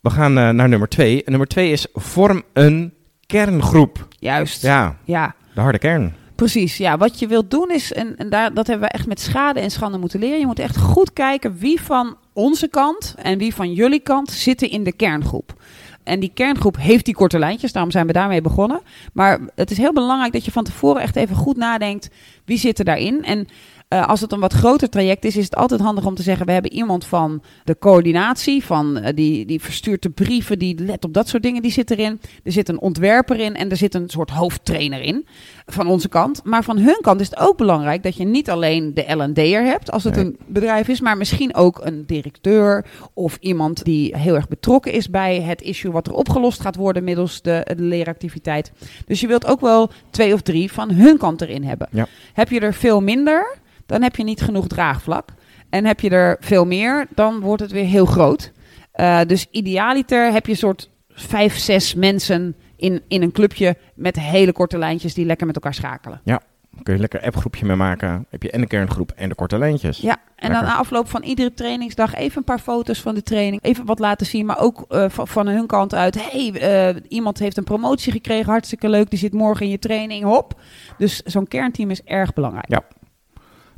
We 0.00 0.10
gaan 0.10 0.38
eh, 0.38 0.48
naar 0.48 0.68
nummer 0.68 0.88
twee. 0.88 1.16
En 1.24 1.30
nummer 1.30 1.48
twee 1.48 1.70
is 1.70 1.86
vorm 1.92 2.42
een 2.52 2.94
kerngroep. 3.26 4.08
Juist. 4.18 4.62
Ja. 4.62 4.96
Ja, 5.04 5.34
de 5.54 5.60
harde 5.60 5.78
kern. 5.78 6.14
Precies, 6.34 6.76
ja. 6.76 6.96
Wat 6.96 7.18
je 7.18 7.26
wilt 7.26 7.50
doen 7.50 7.70
is, 7.70 7.92
en, 7.92 8.16
en 8.16 8.28
daar, 8.28 8.54
dat 8.54 8.66
hebben 8.66 8.88
we 8.88 8.94
echt 8.94 9.06
met 9.06 9.20
schade 9.20 9.60
en 9.60 9.70
schande 9.70 9.98
moeten 9.98 10.20
leren. 10.20 10.38
Je 10.38 10.46
moet 10.46 10.58
echt 10.58 10.76
goed 10.76 11.12
kijken 11.12 11.58
wie 11.58 11.80
van 11.80 12.16
onze 12.32 12.68
kant 12.68 13.14
en 13.22 13.38
wie 13.38 13.54
van 13.54 13.72
jullie 13.72 14.00
kant 14.00 14.30
zitten 14.30 14.70
in 14.70 14.84
de 14.84 14.92
kerngroep. 14.92 15.54
En 16.02 16.20
die 16.20 16.30
kerngroep 16.34 16.76
heeft 16.76 17.04
die 17.04 17.14
korte 17.14 17.38
lijntjes, 17.38 17.72
daarom 17.72 17.90
zijn 17.90 18.06
we 18.06 18.12
daarmee 18.12 18.40
begonnen. 18.40 18.80
Maar 19.12 19.40
het 19.54 19.70
is 19.70 19.76
heel 19.76 19.92
belangrijk 19.92 20.32
dat 20.32 20.44
je 20.44 20.50
van 20.50 20.64
tevoren 20.64 21.02
echt 21.02 21.16
even 21.16 21.36
goed 21.36 21.56
nadenkt 21.56 22.10
wie 22.44 22.58
zit 22.58 22.78
er 22.78 22.84
daarin. 22.84 23.24
En 23.24 23.48
eh, 23.94 24.08
als 24.08 24.20
het 24.20 24.32
een 24.32 24.40
wat 24.40 24.52
groter 24.52 24.88
traject 24.88 25.24
is, 25.24 25.36
is 25.36 25.44
het 25.44 25.56
altijd 25.56 25.80
handig 25.80 26.06
om 26.06 26.14
te 26.14 26.22
zeggen: 26.22 26.46
we 26.46 26.52
hebben 26.52 26.72
iemand 26.72 27.04
van 27.04 27.42
de 27.64 27.78
coördinatie, 27.78 28.64
van 28.64 28.96
eh, 28.96 29.14
die, 29.14 29.46
die 29.46 29.60
verstuurt 29.60 30.02
de 30.02 30.10
brieven, 30.10 30.58
die 30.58 30.78
let 30.78 31.04
op 31.04 31.14
dat 31.14 31.28
soort 31.28 31.42
dingen, 31.42 31.62
die 31.62 31.72
zit 31.72 31.90
erin. 31.90 32.20
Er 32.42 32.52
zit 32.52 32.68
een 32.68 32.80
ontwerper 32.80 33.40
in 33.40 33.54
en 33.54 33.70
er 33.70 33.76
zit 33.76 33.94
een 33.94 34.08
soort 34.08 34.30
hoofdtrainer 34.30 35.00
in 35.00 35.26
van 35.66 35.86
onze 35.86 36.08
kant. 36.08 36.40
Maar 36.44 36.64
van 36.64 36.78
hun 36.78 36.98
kant 37.00 37.20
is 37.20 37.30
het 37.30 37.38
ook 37.38 37.56
belangrijk 37.56 38.02
dat 38.02 38.16
je 38.16 38.24
niet 38.24 38.50
alleen 38.50 38.94
de 38.94 39.14
L&D'er 39.14 39.64
hebt 39.64 39.90
als 39.90 40.04
het 40.04 40.14
Nee. 40.14 40.24
een 40.24 40.36
bedrijf 40.46 40.88
is, 40.88 41.00
maar 41.00 41.16
misschien 41.16 41.54
ook 41.54 41.80
een 41.82 42.06
directeur 42.06 42.84
of 43.12 43.36
iemand 43.40 43.84
die 43.84 44.16
heel 44.16 44.34
erg 44.34 44.48
betrokken 44.48 44.92
is 44.92 45.10
bij 45.10 45.40
het 45.40 45.62
issue 45.62 45.92
wat 45.92 46.06
er 46.06 46.12
opgelost 46.12 46.60
gaat 46.60 46.76
worden 46.76 47.04
middels 47.04 47.42
de, 47.42 47.66
de 47.76 47.82
leeractiviteit. 47.82 48.72
Dus 49.06 49.20
je 49.20 49.26
wilt 49.26 49.46
ook 49.46 49.60
wel 49.60 49.90
twee 50.10 50.32
of 50.32 50.40
drie 50.40 50.72
van 50.72 50.90
hun 50.90 51.18
kant 51.18 51.40
erin 51.40 51.64
hebben. 51.64 51.88
Ja. 51.90 52.06
Heb 52.32 52.48
je 52.48 52.60
er 52.60 52.74
veel 52.74 53.00
minder, 53.00 53.62
dan 53.86 54.02
heb 54.02 54.16
je 54.16 54.24
niet 54.24 54.40
genoeg 54.40 54.66
draagvlak. 54.66 55.28
En 55.70 55.84
heb 55.84 56.00
je 56.00 56.10
er 56.10 56.36
veel 56.40 56.66
meer, 56.66 57.06
dan 57.14 57.40
wordt 57.40 57.62
het 57.62 57.72
weer 57.72 57.84
heel 57.84 58.06
groot. 58.06 58.52
Uh, 58.96 59.20
dus 59.26 59.46
idealiter 59.50 60.32
heb 60.32 60.46
je 60.46 60.52
een 60.52 60.58
soort 60.58 60.90
vijf, 61.08 61.56
zes 61.56 61.94
mensen 61.94 62.54
in, 62.76 63.02
in 63.08 63.22
een 63.22 63.32
clubje 63.32 63.76
met 63.94 64.20
hele 64.20 64.52
korte 64.52 64.78
lijntjes 64.78 65.14
die 65.14 65.26
lekker 65.26 65.46
met 65.46 65.54
elkaar 65.54 65.74
schakelen. 65.74 66.20
Ja, 66.24 66.40
kun 66.82 66.94
je 66.94 67.00
lekker 67.00 67.22
appgroepje 67.22 67.66
mee 67.66 67.76
maken. 67.76 68.26
Heb 68.30 68.42
je 68.42 68.50
en 68.50 68.60
een 68.60 68.66
kerngroep 68.66 69.12
en 69.16 69.28
de 69.28 69.34
korte 69.34 69.58
lijntjes. 69.58 69.98
Ja, 69.98 70.16
en 70.36 70.52
dan 70.52 70.64
na 70.64 70.76
afloop 70.76 71.08
van 71.08 71.22
iedere 71.22 71.54
trainingsdag 71.54 72.14
even 72.14 72.38
een 72.38 72.44
paar 72.44 72.58
foto's 72.58 73.00
van 73.00 73.14
de 73.14 73.22
training. 73.22 73.62
Even 73.62 73.84
wat 73.84 73.98
laten 73.98 74.26
zien, 74.26 74.46
maar 74.46 74.60
ook 74.60 74.84
uh, 74.88 75.04
van, 75.08 75.28
van, 75.28 75.46
hun 75.46 75.66
kant 75.66 75.94
uit. 75.94 76.30
hey, 76.30 76.92
uh, 76.94 77.00
iemand 77.08 77.38
heeft 77.38 77.56
een 77.56 77.64
promotie 77.64 78.12
gekregen, 78.12 78.50
hartstikke 78.50 78.88
leuk. 78.88 79.10
Die 79.10 79.18
zit 79.18 79.32
morgen 79.32 79.64
in 79.64 79.72
je 79.72 79.78
training, 79.78 80.24
hop. 80.24 80.60
Dus 80.98 81.22
zo'n 81.22 81.48
kernteam 81.48 81.90
is 81.90 82.02
erg 82.02 82.32
belangrijk. 82.32 82.68
Ja. 82.68 82.82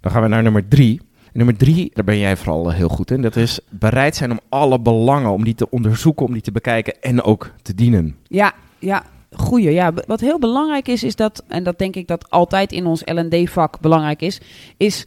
Dan 0.07 0.15
gaan 0.15 0.25
we 0.25 0.31
naar 0.31 0.43
nummer 0.43 0.69
drie. 0.69 1.01
Nummer 1.33 1.57
drie, 1.57 1.91
daar 1.95 2.05
ben 2.05 2.19
jij 2.19 2.37
vooral 2.37 2.71
heel 2.71 2.89
goed 2.89 3.11
in. 3.11 3.23
Dat 3.23 3.37
is 3.37 3.61
bereid 3.71 4.17
zijn 4.17 4.31
om 4.31 4.41
alle 4.49 4.81
belangen, 4.81 5.31
om 5.31 5.45
die 5.45 5.55
te 5.55 5.71
onderzoeken, 5.71 6.27
om 6.27 6.33
die 6.33 6.43
te 6.43 6.53
bekijken 6.53 7.01
en 7.01 7.23
ook 7.23 7.53
te 7.63 7.75
dienen. 7.75 8.17
Ja, 8.23 8.53
ja. 8.79 9.05
Goeie, 9.31 9.71
ja. 9.71 9.93
Wat 10.07 10.21
heel 10.21 10.39
belangrijk 10.39 10.89
is, 10.89 11.05
is 11.05 11.17
dat, 11.17 11.45
en 11.49 11.63
dat 11.63 11.79
denk 11.79 11.97
ik 11.97 12.07
dat 12.07 12.31
altijd 12.31 12.73
in 12.73 12.87
ons 12.87 13.03
L&D-vak 13.05 13.81
belangrijk 13.81 14.23
is, 14.23 14.41
is 14.77 15.07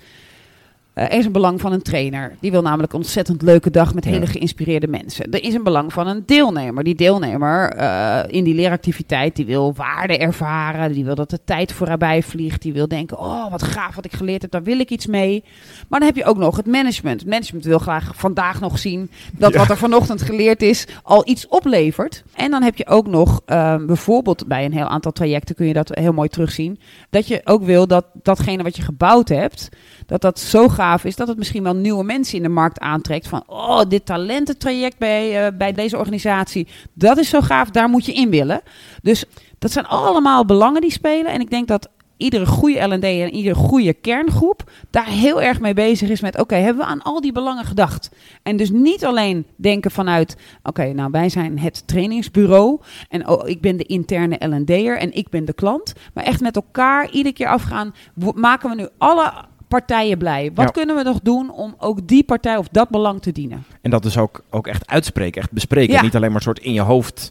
er 1.00 1.18
is 1.18 1.26
een 1.26 1.32
belang 1.32 1.62
van 1.62 1.72
een 1.72 1.82
trainer. 1.82 2.36
Die 2.40 2.52
wil 2.52 2.62
namelijk 2.62 2.94
een 2.94 3.00
ontzettend 3.00 3.42
leuke 3.42 3.72
dag 3.72 3.94
met 3.94 4.06
hele 4.06 4.28
geïnspireerde 4.28 4.88
mensen. 4.88 5.32
Er 5.32 5.44
is 5.44 5.54
een 5.54 5.64
belang 5.64 5.94
van 5.94 6.08
een 6.08 6.24
deelnemer. 6.26 6.84
Die 6.84 6.96
deelnemer 6.96 7.78
uh, 7.78 8.20
in 8.28 8.44
die 8.44 8.54
leeractiviteit, 8.54 9.36
die 9.36 9.46
wil 9.46 9.74
waarde 9.74 10.18
ervaren. 10.18 10.92
Die 10.92 11.06
wil 11.06 11.16
dat 11.16 11.30
de 11.30 11.40
tijd 11.46 11.72
voorbij 11.72 12.24
vliegt. 12.24 12.62
Die 12.62 12.74
wil 12.74 12.88
denken, 12.88 13.20
oh 13.20 13.52
wat 13.52 13.64
gaaf 13.64 13.96
wat 13.96 14.06
ik 14.06 14.14
geleerd 14.14 14.42
heb, 14.42 14.52
daar 14.52 14.64
wil 14.64 14.80
ik 14.80 14.90
iets 14.90 15.08
mee. 15.08 15.44
Maar 15.88 16.00
dan 16.00 16.08
heb 16.08 16.18
je 16.18 16.26
ook 16.26 16.38
nog 16.38 16.58
het 16.58 16.68
management. 16.68 17.20
Het 17.20 17.30
management 17.30 17.66
wil 17.66 17.80
graag 17.80 18.12
vandaag 18.16 18.60
nog 18.60 18.80
zien 18.80 19.10
dat 19.38 19.54
ja. 19.54 19.60
wat 19.60 19.70
er 19.70 19.78
vanochtend 19.78 20.22
geleerd 20.22 20.62
is 20.62 20.88
al 21.04 21.28
iets 21.28 21.48
oplevert. 21.48 22.24
En 22.40 22.52
dan 22.52 22.64
heb 22.64 22.76
je 22.76 22.88
ook 22.88 23.08
nog, 23.08 23.42
uh, 23.48 23.76
bijvoorbeeld 23.86 24.48
bij 24.48 24.66
een 24.66 24.74
heel 24.74 24.88
aantal 24.88 25.12
trajecten 25.12 25.56
kun 25.56 25.66
je 25.66 25.74
dat 25.74 25.90
heel 25.98 26.14
mooi 26.14 26.30
terugzien. 26.30 26.80
Dat 27.10 27.28
je 27.28 27.42
ook 27.44 27.64
wil 27.64 27.88
dat 27.88 28.06
datgene 28.14 28.64
wat 28.64 28.76
je 28.76 28.82
gebouwd 28.82 29.30
hebt, 29.30 29.70
dat 30.06 30.22
dat 30.22 30.40
zo 30.40 30.68
gaaf 30.68 31.04
is 31.04 31.16
dat 31.16 31.28
het 31.28 31.38
misschien 31.38 31.64
wel 31.64 31.76
nieuwe 31.76 32.04
mensen 32.04 32.38
in 32.38 32.44
de 32.44 32.50
markt 32.50 32.80
aantrekt. 32.80 33.28
Van, 33.28 33.44
oh, 33.48 33.82
dit 33.88 34.06
talententraject 34.06 34.98
bij, 34.98 35.46
uh, 35.46 35.58
bij 35.58 35.74
deze 35.74 35.98
organisatie, 35.98 36.68
dat 36.94 37.18
is 37.18 37.30
zo 37.30 37.42
gaaf, 37.42 37.70
daar 37.70 37.90
moet 37.90 38.06
je 38.06 38.14
in 38.14 38.30
willen. 38.30 38.62
Dus 39.02 39.26
dat 39.58 39.72
zijn 39.72 39.86
allemaal 39.86 40.46
belangen 40.46 40.82
die 40.82 40.92
spelen. 40.92 41.32
En 41.32 41.42
ik 41.42 41.50
denk 41.50 41.68
dat 41.68 41.90
iedere 42.20 42.46
goede 42.46 42.88
L&D 42.88 43.04
en 43.04 43.32
iedere 43.32 43.56
goede 43.56 43.94
kerngroep 43.94 44.72
daar 44.90 45.06
heel 45.06 45.42
erg 45.42 45.60
mee 45.60 45.74
bezig 45.74 46.10
is 46.10 46.22
met... 46.22 46.34
oké, 46.34 46.42
okay, 46.42 46.62
hebben 46.62 46.86
we 46.86 46.92
aan 46.92 47.02
al 47.02 47.22
die 47.22 47.32
belangen 47.32 47.66
gedacht? 47.66 48.10
En 48.44 48.58
dus 48.58 48.70
niet 48.70 49.06
alleen 49.06 49.46
denken 49.56 49.92
vanuit... 49.92 50.36
oké, 50.60 50.70
okay, 50.70 50.92
nou 50.92 51.12
wij 51.12 51.30
zijn 51.30 51.60
het 51.60 51.88
trainingsbureau... 51.88 52.80
en 53.10 53.28
oh, 53.28 53.50
ik 53.50 53.62
ben 53.62 53.78
de 53.78 53.84
interne 53.84 54.48
L&D'er 54.48 54.98
en 54.98 55.14
ik 55.14 55.30
ben 55.30 55.46
de 55.46 55.54
klant... 55.54 55.94
maar 56.14 56.24
echt 56.24 56.42
met 56.42 56.56
elkaar 56.56 57.12
iedere 57.12 57.36
keer 57.36 57.48
afgaan... 57.48 57.94
maken 58.36 58.70
we 58.70 58.76
nu 58.76 58.88
alle 58.98 59.34
partijen 59.68 60.18
blij. 60.18 60.52
Wat 60.54 60.66
ja. 60.66 60.72
kunnen 60.72 60.96
we 60.96 61.04
nog 61.04 61.20
doen 61.24 61.52
om 61.52 61.76
ook 61.78 62.08
die 62.08 62.24
partij 62.24 62.58
of 62.58 62.68
dat 62.68 62.90
belang 62.90 63.22
te 63.22 63.32
dienen? 63.32 63.66
En 63.82 63.90
dat 63.90 64.06
is 64.06 64.18
ook, 64.18 64.44
ook 64.50 64.68
echt 64.68 64.88
uitspreken, 64.88 65.42
echt 65.42 65.52
bespreken. 65.52 65.94
Ja. 65.94 66.02
Niet 66.02 66.16
alleen 66.16 66.32
maar 66.32 66.42
soort 66.42 66.60
in 66.60 66.74
je 66.74 66.82
hoofd 66.82 67.30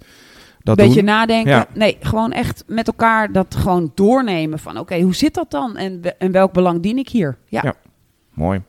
dat 0.63 0.77
Beetje 0.77 0.95
doen. 0.95 1.05
nadenken. 1.05 1.53
Ja. 1.53 1.67
Nee, 1.75 1.97
gewoon 2.01 2.33
echt 2.33 2.65
met 2.67 2.87
elkaar 2.87 3.33
dat 3.33 3.55
gewoon 3.55 3.93
doornemen 3.95 4.59
van 4.59 4.73
oké, 4.73 4.81
okay, 4.81 5.01
hoe 5.01 5.15
zit 5.15 5.35
dat 5.35 5.51
dan 5.51 5.77
en, 5.77 6.19
en 6.19 6.33
welk 6.33 6.53
belang 6.53 6.83
dien 6.83 6.99
ik 6.99 7.09
hier? 7.09 7.39
Ja, 7.47 7.75
mooi. 8.35 8.63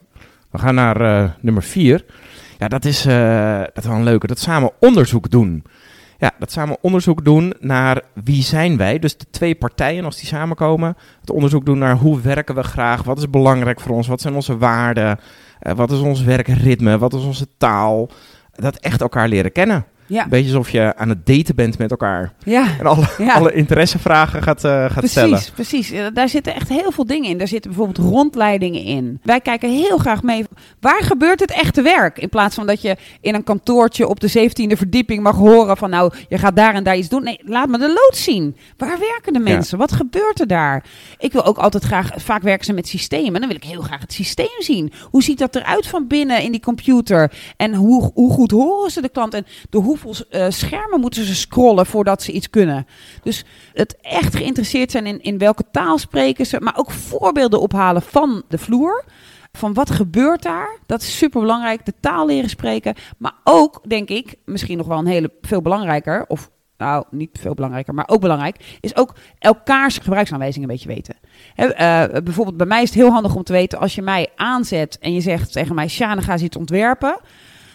We 0.50 0.58
gaan 0.58 0.74
naar 0.74 1.00
uh, 1.00 1.30
nummer 1.40 1.62
vier. 1.62 2.04
Ja, 2.58 2.68
dat 2.68 2.84
is, 2.84 3.06
uh, 3.06 3.58
dat 3.58 3.78
is 3.78 3.86
wel 3.86 3.96
een 3.96 4.04
leuke. 4.04 4.26
Dat 4.26 4.38
samen 4.38 4.70
onderzoek 4.80 5.30
doen. 5.30 5.64
Ja, 6.18 6.30
dat 6.38 6.52
samen 6.52 6.76
onderzoek 6.80 7.24
doen 7.24 7.54
naar 7.60 8.02
wie 8.24 8.42
zijn 8.42 8.76
wij. 8.76 8.98
Dus 8.98 9.16
de 9.16 9.26
twee 9.30 9.54
partijen, 9.54 10.04
als 10.04 10.16
die 10.16 10.26
samenkomen. 10.26 10.96
Het 11.20 11.30
onderzoek 11.30 11.66
doen 11.66 11.78
naar 11.78 11.96
hoe 11.96 12.20
werken 12.20 12.54
we 12.54 12.62
graag. 12.62 13.02
Wat 13.02 13.18
is 13.18 13.30
belangrijk 13.30 13.80
voor 13.80 13.96
ons? 13.96 14.06
Wat 14.06 14.20
zijn 14.20 14.34
onze 14.34 14.58
waarden? 14.58 15.18
Uh, 15.62 15.72
wat 15.72 15.90
is 15.90 15.98
ons 15.98 16.22
werkritme? 16.22 16.98
Wat 16.98 17.14
is 17.14 17.24
onze 17.24 17.46
taal? 17.58 18.10
Dat 18.52 18.76
echt 18.76 19.00
elkaar 19.00 19.28
leren 19.28 19.52
kennen. 19.52 19.84
Ja. 20.10 20.22
Een 20.22 20.28
beetje 20.28 20.56
alsof 20.56 20.70
je 20.70 20.96
aan 20.96 21.08
het 21.08 21.26
daten 21.26 21.54
bent 21.54 21.78
met 21.78 21.90
elkaar. 21.90 22.32
Ja. 22.44 22.66
En 22.78 22.86
alle, 22.86 23.06
ja. 23.18 23.32
alle 23.32 23.52
interessevragen 23.52 24.42
gaat, 24.42 24.64
uh, 24.64 24.70
gaat 24.70 24.92
precies, 24.92 25.10
stellen. 25.10 25.40
Precies, 25.54 25.92
Daar 26.12 26.28
zitten 26.28 26.54
echt 26.54 26.68
heel 26.68 26.90
veel 26.90 27.06
dingen 27.06 27.30
in. 27.30 27.38
Daar 27.38 27.48
zitten 27.48 27.70
bijvoorbeeld 27.70 28.08
rondleidingen 28.08 28.82
in. 28.82 29.20
Wij 29.22 29.40
kijken 29.40 29.70
heel 29.70 29.98
graag 29.98 30.22
mee. 30.22 30.44
Waar 30.80 31.02
gebeurt 31.02 31.40
het 31.40 31.50
echte 31.50 31.82
werk? 31.82 32.18
In 32.18 32.28
plaats 32.28 32.54
van 32.54 32.66
dat 32.66 32.82
je 32.82 32.96
in 33.20 33.34
een 33.34 33.44
kantoortje 33.44 34.08
op 34.08 34.20
de 34.20 34.30
17e 34.30 34.76
verdieping 34.76 35.22
mag 35.22 35.36
horen 35.36 35.76
van... 35.76 35.90
nou, 35.90 36.12
je 36.28 36.38
gaat 36.38 36.56
daar 36.56 36.74
en 36.74 36.84
daar 36.84 36.96
iets 36.96 37.08
doen. 37.08 37.22
Nee, 37.22 37.40
laat 37.44 37.68
me 37.68 37.78
de 37.78 37.88
lood 37.88 38.16
zien. 38.16 38.56
Waar 38.76 38.98
werken 38.98 39.32
de 39.32 39.38
mensen? 39.38 39.78
Ja. 39.78 39.84
Wat 39.84 39.92
gebeurt 39.92 40.40
er 40.40 40.46
daar? 40.46 40.84
Ik 41.18 41.32
wil 41.32 41.44
ook 41.44 41.58
altijd 41.58 41.84
graag... 41.84 42.10
Vaak 42.16 42.42
werken 42.42 42.64
ze 42.64 42.72
met 42.72 42.88
systemen. 42.88 43.40
Dan 43.40 43.48
wil 43.48 43.56
ik 43.56 43.64
heel 43.64 43.82
graag 43.82 44.00
het 44.00 44.12
systeem 44.12 44.58
zien. 44.58 44.92
Hoe 45.10 45.22
ziet 45.22 45.38
dat 45.38 45.56
eruit 45.56 45.86
van 45.86 46.06
binnen 46.06 46.42
in 46.42 46.50
die 46.50 46.60
computer? 46.60 47.32
En 47.56 47.74
hoe, 47.74 48.10
hoe 48.14 48.32
goed 48.32 48.50
horen 48.50 48.90
ze 48.90 49.00
de 49.00 49.08
klant? 49.08 49.34
En 49.34 49.46
door 49.70 49.82
uh, 50.04 50.46
schermen 50.48 51.00
moeten 51.00 51.24
ze 51.24 51.34
scrollen 51.34 51.86
voordat 51.86 52.22
ze 52.22 52.32
iets 52.32 52.50
kunnen. 52.50 52.86
Dus 53.22 53.44
het 53.72 53.96
echt 54.00 54.36
geïnteresseerd 54.36 54.90
zijn 54.90 55.06
in, 55.06 55.22
in 55.22 55.38
welke 55.38 55.64
taal 55.72 55.98
spreken 55.98 56.46
ze, 56.46 56.60
maar 56.60 56.76
ook 56.76 56.90
voorbeelden 56.90 57.60
ophalen 57.60 58.02
van 58.02 58.42
de 58.48 58.58
vloer. 58.58 59.04
Van 59.52 59.74
wat 59.74 59.90
gebeurt 59.90 60.42
daar? 60.42 60.78
Dat 60.86 61.02
is 61.02 61.18
super 61.18 61.40
belangrijk. 61.40 61.84
De 61.86 61.94
taal 62.00 62.26
leren 62.26 62.50
spreken. 62.50 62.94
Maar 63.18 63.34
ook, 63.44 63.80
denk 63.88 64.08
ik, 64.08 64.34
misschien 64.44 64.76
nog 64.76 64.86
wel 64.86 64.98
een 64.98 65.06
hele 65.06 65.32
veel 65.40 65.62
belangrijker. 65.62 66.24
Of 66.28 66.50
nou, 66.80 67.04
niet 67.10 67.38
veel 67.40 67.54
belangrijker, 67.54 67.94
maar 67.94 68.08
ook 68.08 68.20
belangrijk. 68.20 68.76
Is 68.80 68.96
ook 68.96 69.14
elkaars 69.38 69.98
gebruiksaanwijzingen 69.98 70.68
een 70.68 70.74
beetje 70.74 70.94
weten. 70.94 71.16
He, 71.54 71.66
uh, 71.66 72.22
bijvoorbeeld 72.22 72.56
bij 72.56 72.66
mij 72.66 72.82
is 72.82 72.88
het 72.88 72.98
heel 72.98 73.10
handig 73.10 73.34
om 73.34 73.42
te 73.42 73.52
weten. 73.52 73.78
Als 73.78 73.94
je 73.94 74.02
mij 74.02 74.28
aanzet 74.36 74.98
en 74.98 75.12
je 75.12 75.20
zegt 75.20 75.52
tegen 75.52 75.74
mij: 75.74 75.88
Sjane, 75.88 76.22
ga 76.22 76.32
eens 76.32 76.42
iets 76.42 76.56
ontwerpen. 76.56 77.20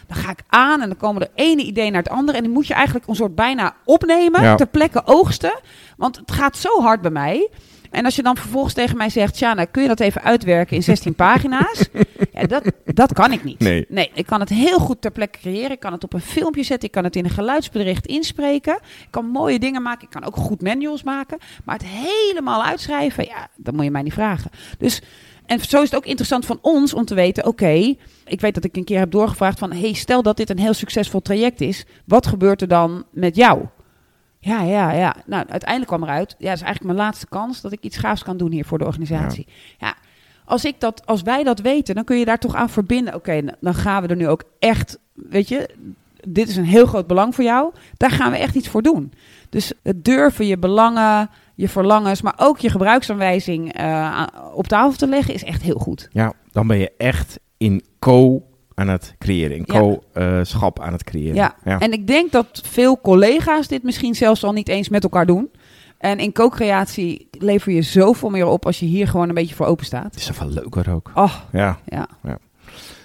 Dan 0.07 0.17
ga 0.17 0.29
ik 0.29 0.43
aan 0.47 0.81
en 0.81 0.87
dan 0.87 0.97
komen 0.97 1.21
er 1.21 1.29
ene 1.35 1.63
idee 1.63 1.91
naar 1.91 2.03
het 2.03 2.11
andere. 2.11 2.37
En 2.37 2.43
die 2.43 2.53
moet 2.53 2.67
je 2.67 2.73
eigenlijk 2.73 3.07
een 3.07 3.15
soort 3.15 3.35
bijna 3.35 3.75
opnemen, 3.85 4.41
ja. 4.41 4.55
ter 4.55 4.67
plekke 4.67 5.01
oogsten. 5.05 5.59
Want 5.97 6.15
het 6.15 6.31
gaat 6.31 6.57
zo 6.57 6.81
hard 6.81 7.01
bij 7.01 7.11
mij. 7.11 7.49
En 7.95 8.05
als 8.05 8.15
je 8.15 8.23
dan 8.23 8.37
vervolgens 8.37 8.73
tegen 8.73 8.97
mij 8.97 9.09
zegt, 9.09 9.35
Sjana, 9.37 9.65
kun 9.65 9.81
je 9.81 9.87
dat 9.87 9.99
even 9.99 10.21
uitwerken 10.21 10.75
in 10.75 10.83
16 10.83 11.15
pagina's? 11.25 11.89
Ja, 12.31 12.43
dat, 12.47 12.71
dat 12.85 13.13
kan 13.13 13.31
ik 13.31 13.43
niet. 13.43 13.59
Nee. 13.59 13.85
nee, 13.89 14.11
ik 14.13 14.25
kan 14.25 14.39
het 14.39 14.49
heel 14.49 14.79
goed 14.79 15.01
ter 15.01 15.11
plekke 15.11 15.39
creëren. 15.39 15.71
Ik 15.71 15.79
kan 15.79 15.91
het 15.91 16.03
op 16.03 16.13
een 16.13 16.21
filmpje 16.21 16.63
zetten. 16.63 16.87
Ik 16.87 16.93
kan 16.93 17.03
het 17.03 17.15
in 17.15 17.23
een 17.23 17.29
geluidsbericht 17.29 18.05
inspreken. 18.07 18.75
Ik 18.75 19.07
kan 19.09 19.25
mooie 19.25 19.59
dingen 19.59 19.81
maken. 19.81 20.03
Ik 20.03 20.09
kan 20.09 20.25
ook 20.25 20.35
goed 20.35 20.61
manuals 20.61 21.03
maken. 21.03 21.37
Maar 21.63 21.75
het 21.75 21.87
helemaal 21.87 22.63
uitschrijven, 22.63 23.25
ja, 23.25 23.47
dat 23.55 23.73
moet 23.73 23.83
je 23.83 23.91
mij 23.91 24.01
niet 24.01 24.13
vragen. 24.13 24.51
Dus... 24.77 25.01
En 25.45 25.59
zo 25.59 25.81
is 25.81 25.89
het 25.89 25.95
ook 25.95 26.05
interessant 26.05 26.45
van 26.45 26.59
ons 26.61 26.93
om 26.93 27.05
te 27.05 27.15
weten: 27.15 27.45
oké, 27.45 27.95
ik 28.25 28.41
weet 28.41 28.53
dat 28.53 28.63
ik 28.63 28.75
een 28.77 28.83
keer 28.83 28.99
heb 28.99 29.11
doorgevraagd 29.11 29.59
van: 29.59 29.71
hey, 29.71 29.93
stel 29.93 30.21
dat 30.21 30.37
dit 30.37 30.49
een 30.49 30.59
heel 30.59 30.73
succesvol 30.73 31.21
traject 31.21 31.61
is, 31.61 31.85
wat 32.05 32.27
gebeurt 32.27 32.61
er 32.61 32.67
dan 32.67 33.05
met 33.11 33.35
jou? 33.35 33.65
Ja, 34.39 34.61
ja, 34.61 34.91
ja. 34.91 35.15
Nou, 35.25 35.45
uiteindelijk 35.49 35.91
kwam 35.91 36.03
eruit: 36.03 36.35
ja, 36.37 36.49
dat 36.49 36.55
is 36.55 36.63
eigenlijk 36.63 36.93
mijn 36.93 37.05
laatste 37.07 37.27
kans 37.27 37.61
dat 37.61 37.71
ik 37.71 37.81
iets 37.81 37.97
gaafs 37.97 38.23
kan 38.23 38.37
doen 38.37 38.51
hier 38.51 38.65
voor 38.65 38.77
de 38.77 38.85
organisatie. 38.85 39.47
Ja. 39.79 39.95
als, 40.45 40.65
ik 40.65 40.79
dat, 40.79 41.05
als 41.05 41.21
wij 41.21 41.43
dat 41.43 41.59
weten, 41.59 41.95
dan 41.95 42.03
kun 42.03 42.17
je 42.17 42.25
daar 42.25 42.39
toch 42.39 42.55
aan 42.55 42.69
verbinden. 42.69 43.15
Oké, 43.15 43.41
dan 43.59 43.73
gaan 43.73 44.01
we 44.01 44.07
er 44.07 44.15
nu 44.15 44.27
ook 44.27 44.43
echt, 44.59 44.99
weet 45.13 45.47
je, 45.47 45.69
dit 46.27 46.49
is 46.49 46.55
een 46.55 46.65
heel 46.65 46.85
groot 46.85 47.07
belang 47.07 47.35
voor 47.35 47.43
jou. 47.43 47.71
Daar 47.97 48.11
gaan 48.11 48.31
we 48.31 48.37
echt 48.37 48.55
iets 48.55 48.67
voor 48.67 48.81
doen. 48.81 49.13
Dus 49.49 49.73
het 49.83 50.05
durven 50.05 50.45
je 50.45 50.57
belangen, 50.57 51.29
je 51.55 51.69
verlangens, 51.69 52.21
maar 52.21 52.33
ook 52.37 52.59
je 52.59 52.69
gebruiksaanwijzing 52.69 53.79
uh, 53.81 54.23
op 54.53 54.67
tafel 54.67 54.97
te 54.97 55.07
leggen 55.07 55.33
is 55.33 55.43
echt 55.43 55.61
heel 55.61 55.77
goed. 55.77 56.07
Ja, 56.11 56.33
dan 56.51 56.67
ben 56.67 56.77
je 56.77 56.91
echt 56.97 57.39
in 57.57 57.83
co 57.99 58.43
aan 58.73 58.87
het 58.87 59.15
creëren, 59.19 59.57
in 59.57 59.65
co-schap 59.65 60.79
aan 60.79 60.91
het 60.91 61.03
creëren. 61.03 61.35
Ja. 61.35 61.55
ja, 61.63 61.79
en 61.79 61.91
ik 61.91 62.07
denk 62.07 62.31
dat 62.31 62.61
veel 62.65 63.01
collega's 63.01 63.67
dit 63.67 63.83
misschien 63.83 64.15
zelfs 64.15 64.43
al 64.43 64.51
niet 64.51 64.67
eens 64.67 64.89
met 64.89 65.03
elkaar 65.03 65.25
doen. 65.25 65.49
En 65.97 66.19
in 66.19 66.31
co-creatie 66.31 67.27
lever 67.31 67.71
je 67.71 67.81
zoveel 67.81 68.29
meer 68.29 68.45
op 68.45 68.65
als 68.65 68.79
je 68.79 68.85
hier 68.85 69.07
gewoon 69.07 69.29
een 69.29 69.35
beetje 69.35 69.55
voor 69.55 69.65
open 69.65 69.85
staat. 69.85 70.03
Het 70.03 70.15
is 70.15 70.29
veel 70.33 70.49
leuker 70.49 70.91
ook. 70.91 71.11
Oh, 71.13 71.33
ja. 71.51 71.79
ja. 71.85 72.07
ja. 72.23 72.37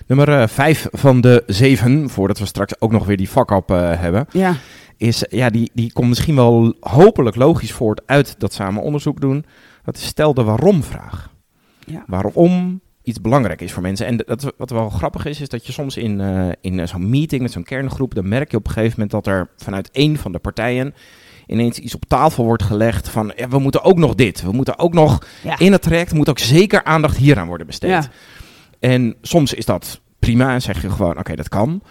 Nummer 0.07 0.29
uh, 0.29 0.47
vijf 0.47 0.89
van 0.91 1.21
de 1.21 1.43
zeven, 1.47 2.11
voordat 2.11 2.39
we 2.39 2.47
straks 2.47 2.81
ook 2.81 2.93
nog 2.93 3.07
weer 3.07 3.17
die 3.17 3.29
fuck-up 3.29 3.71
uh, 3.71 4.01
hebben. 4.01 4.27
Ja. 4.31 4.55
Is, 5.01 5.25
ja, 5.29 5.51
die, 5.51 5.71
die 5.75 5.93
komt 5.93 6.09
misschien 6.09 6.35
wel 6.35 6.75
hopelijk 6.81 7.37
logisch 7.37 7.73
voort 7.73 8.01
uit 8.07 8.35
dat 8.39 8.53
samen 8.53 8.83
onderzoek 8.83 9.21
doen. 9.21 9.45
Dat 9.85 9.97
is 9.97 10.05
stel 10.07 10.35
de 10.35 10.43
waarom-vraag. 10.43 11.31
Ja. 11.87 12.05
Waarom 12.07 12.81
iets 13.03 13.21
belangrijk 13.21 13.61
is 13.61 13.73
voor 13.73 13.83
mensen. 13.83 14.07
En 14.07 14.17
dat, 14.17 14.53
wat 14.57 14.71
wel 14.71 14.89
grappig 14.91 15.25
is, 15.25 15.41
is 15.41 15.49
dat 15.49 15.67
je 15.67 15.73
soms 15.73 15.97
in, 15.97 16.21
eh, 16.21 16.49
in 16.61 16.89
zo'n 16.89 17.11
meeting 17.11 17.43
met 17.43 17.53
zo'n 17.53 17.63
kerngroep, 17.65 18.15
dan 18.15 18.29
merk 18.29 18.51
je 18.51 18.57
op 18.57 18.67
een 18.67 18.73
gegeven 18.73 18.93
moment 19.01 19.11
dat 19.11 19.27
er 19.35 19.49
vanuit 19.57 19.91
één 19.91 20.17
van 20.17 20.33
de 20.33 20.39
partijen 20.39 20.95
ineens 21.47 21.79
iets 21.79 21.95
op 21.95 22.05
tafel 22.05 22.45
wordt 22.45 22.63
gelegd 22.63 23.09
van 23.09 23.33
ja, 23.37 23.49
we 23.49 23.59
moeten 23.59 23.83
ook 23.83 23.99
nog 23.99 24.15
dit, 24.15 24.43
we 24.43 24.53
moeten 24.53 24.79
ook 24.79 24.93
nog 24.93 25.27
Ja. 25.43 25.59
in 25.59 25.73
het 25.73 25.83
traject 25.83 26.13
moet 26.15 26.29
ook 26.29 26.39
zeker 26.39 26.85
aandacht 26.85 27.17
hieraan 27.17 27.47
worden 27.47 27.67
besteed. 27.67 27.91
Ja. 27.91 28.05
En 28.79 29.17
soms 29.23 29.55
is 29.55 29.65
dat 29.65 30.01
prima 30.19 30.53
en 30.53 30.63
zeg 30.63 30.83
je 30.83 30.91
gewoon 30.91 31.19
oké, 31.19 31.35
dat 31.35 31.49
kan. 31.49 31.83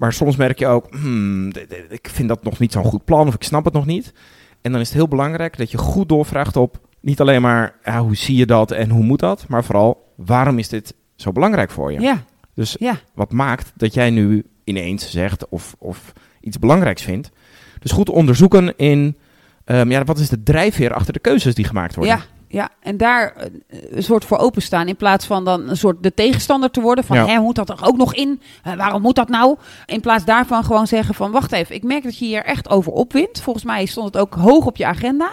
Maar 0.00 0.12
soms 0.12 0.36
merk 0.36 0.58
je 0.58 0.66
ook, 0.66 0.86
hmm, 0.90 1.52
ik 1.88 2.08
vind 2.12 2.28
dat 2.28 2.42
nog 2.44 2.58
niet 2.58 2.72
zo'n 2.72 2.84
goed 2.84 3.04
plan 3.04 3.26
of 3.26 3.34
ik 3.34 3.42
snap 3.42 3.64
het 3.64 3.72
nog 3.74 3.86
niet. 3.86 4.12
En 4.60 4.72
dan 4.72 4.80
is 4.80 4.86
het 4.88 4.96
heel 4.96 5.08
belangrijk 5.08 5.56
dat 5.56 5.70
je 5.70 5.78
goed 5.78 6.08
doorvraagt 6.08 6.56
op 6.56 6.80
niet 7.00 7.20
alleen 7.20 7.42
maar 7.42 7.74
ja, 7.84 8.00
hoe 8.00 8.16
zie 8.16 8.36
je 8.36 8.46
dat 8.46 8.70
en 8.70 8.90
hoe 8.90 9.04
moet 9.04 9.18
dat, 9.18 9.44
maar 9.48 9.64
vooral 9.64 10.12
waarom 10.16 10.58
is 10.58 10.68
dit 10.68 10.94
zo 11.16 11.32
belangrijk 11.32 11.70
voor 11.70 11.92
je? 11.92 12.00
Ja. 12.00 12.24
Dus 12.54 12.76
Ja. 12.78 12.98
wat 13.14 13.32
maakt 13.32 13.72
dat 13.76 13.94
jij 13.94 14.10
nu 14.10 14.44
ineens 14.64 15.10
zegt 15.10 15.48
of, 15.48 15.74
of 15.78 16.12
iets 16.40 16.58
belangrijks 16.58 17.02
vindt. 17.02 17.30
Dus 17.78 17.92
goed 17.92 18.08
onderzoeken 18.08 18.76
in 18.76 19.16
ehm, 19.64 19.90
ja, 19.90 20.04
wat 20.04 20.18
is 20.18 20.28
de 20.28 20.42
drijfveer 20.42 20.92
achter 20.94 21.12
de 21.12 21.18
keuzes 21.18 21.54
die 21.54 21.64
gemaakt 21.64 21.94
worden. 21.94 22.16
Ja, 22.16 22.22
ja, 22.52 22.68
en 22.80 22.96
daar 22.96 23.32
eh, 23.34 23.46
een 23.90 24.02
soort 24.02 24.24
voor 24.24 24.38
openstaan 24.38 24.88
in 24.88 24.96
plaats 24.96 25.26
van 25.26 25.44
dan 25.44 25.68
een 25.68 25.76
soort 25.76 26.02
de 26.02 26.14
tegenstander 26.14 26.70
te 26.70 26.80
worden 26.80 27.04
van 27.04 27.16
Ja. 27.16 27.26
hè, 27.26 27.40
moet 27.40 27.54
dat 27.54 27.68
er 27.68 27.78
ook 27.86 27.96
nog 27.96 28.14
in? 28.14 28.40
Eh, 28.62 28.74
waarom 28.74 29.02
moet 29.02 29.14
dat 29.14 29.28
nou? 29.28 29.56
In 29.86 30.00
plaats 30.00 30.24
daarvan 30.24 30.64
gewoon 30.64 30.86
zeggen 30.86 31.14
van 31.14 31.30
wacht 31.30 31.52
even, 31.52 31.74
ik 31.74 31.82
merk 31.82 32.02
dat 32.02 32.18
je 32.18 32.24
hier 32.24 32.44
echt 32.44 32.68
over 32.70 32.92
opwint. 32.92 33.40
Volgens 33.40 33.64
mij 33.64 33.86
stond 33.86 34.06
het 34.06 34.22
ook 34.22 34.34
hoog 34.34 34.66
op 34.66 34.76
je 34.76 34.86
agenda. 34.86 35.30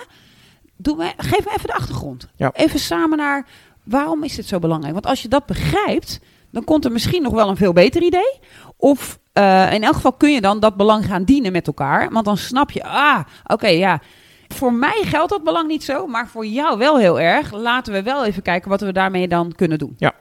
Doe 0.76 0.96
me, 0.96 1.14
geef 1.18 1.46
me 1.46 1.52
even 1.56 1.68
de 1.68 1.74
achtergrond. 1.74 2.28
Ja. 2.36 2.52
Even 2.54 2.80
samen 2.80 3.18
naar 3.18 3.46
waarom 3.84 4.24
is 4.24 4.36
dit 4.36 4.46
zo 4.48 4.60
belangrijk? 4.60 4.94
Want 4.94 5.06
als 5.06 5.22
je 5.22 5.28
dat 5.28 5.46
begrijpt, 5.46 6.20
dan 6.52 6.64
komt 6.64 6.86
er 6.86 6.92
misschien 6.92 7.22
nog 7.22 7.34
wel 7.34 7.50
een 7.50 7.58
veel 7.58 7.74
beter 7.74 8.02
idee. 8.02 8.40
Of 8.78 9.20
eh, 9.34 9.74
in 9.74 9.84
elk 9.84 9.96
geval 9.96 10.14
kun 10.14 10.34
je 10.34 10.42
dan 10.42 10.60
dat 10.60 10.76
belang 10.78 11.06
gaan 11.06 11.24
dienen 11.24 11.52
met 11.52 11.68
elkaar. 11.68 12.10
Want 12.12 12.26
dan 12.26 12.38
snap 12.38 12.72
je, 12.72 12.84
ah, 12.84 13.20
oké, 13.46 13.68
ja. 13.68 14.02
Voor 14.48 14.74
mij 14.74 15.02
geldt 15.06 15.30
dat 15.30 15.44
belang 15.44 15.68
niet 15.68 15.84
zo, 15.84 16.08
maar 16.08 16.28
voor 16.28 16.46
jou 16.46 16.78
wel 16.78 16.98
heel 16.98 17.20
erg. 17.20 17.54
Laten 17.54 17.94
we 17.94 18.04
wel 18.04 18.26
even 18.26 18.42
kijken 18.42 18.70
wat 18.70 18.82
we 18.82 18.92
daarmee 18.92 19.28
dan 19.28 19.52
kunnen 19.56 19.78
doen. 19.78 19.96
Ja, 19.98 20.14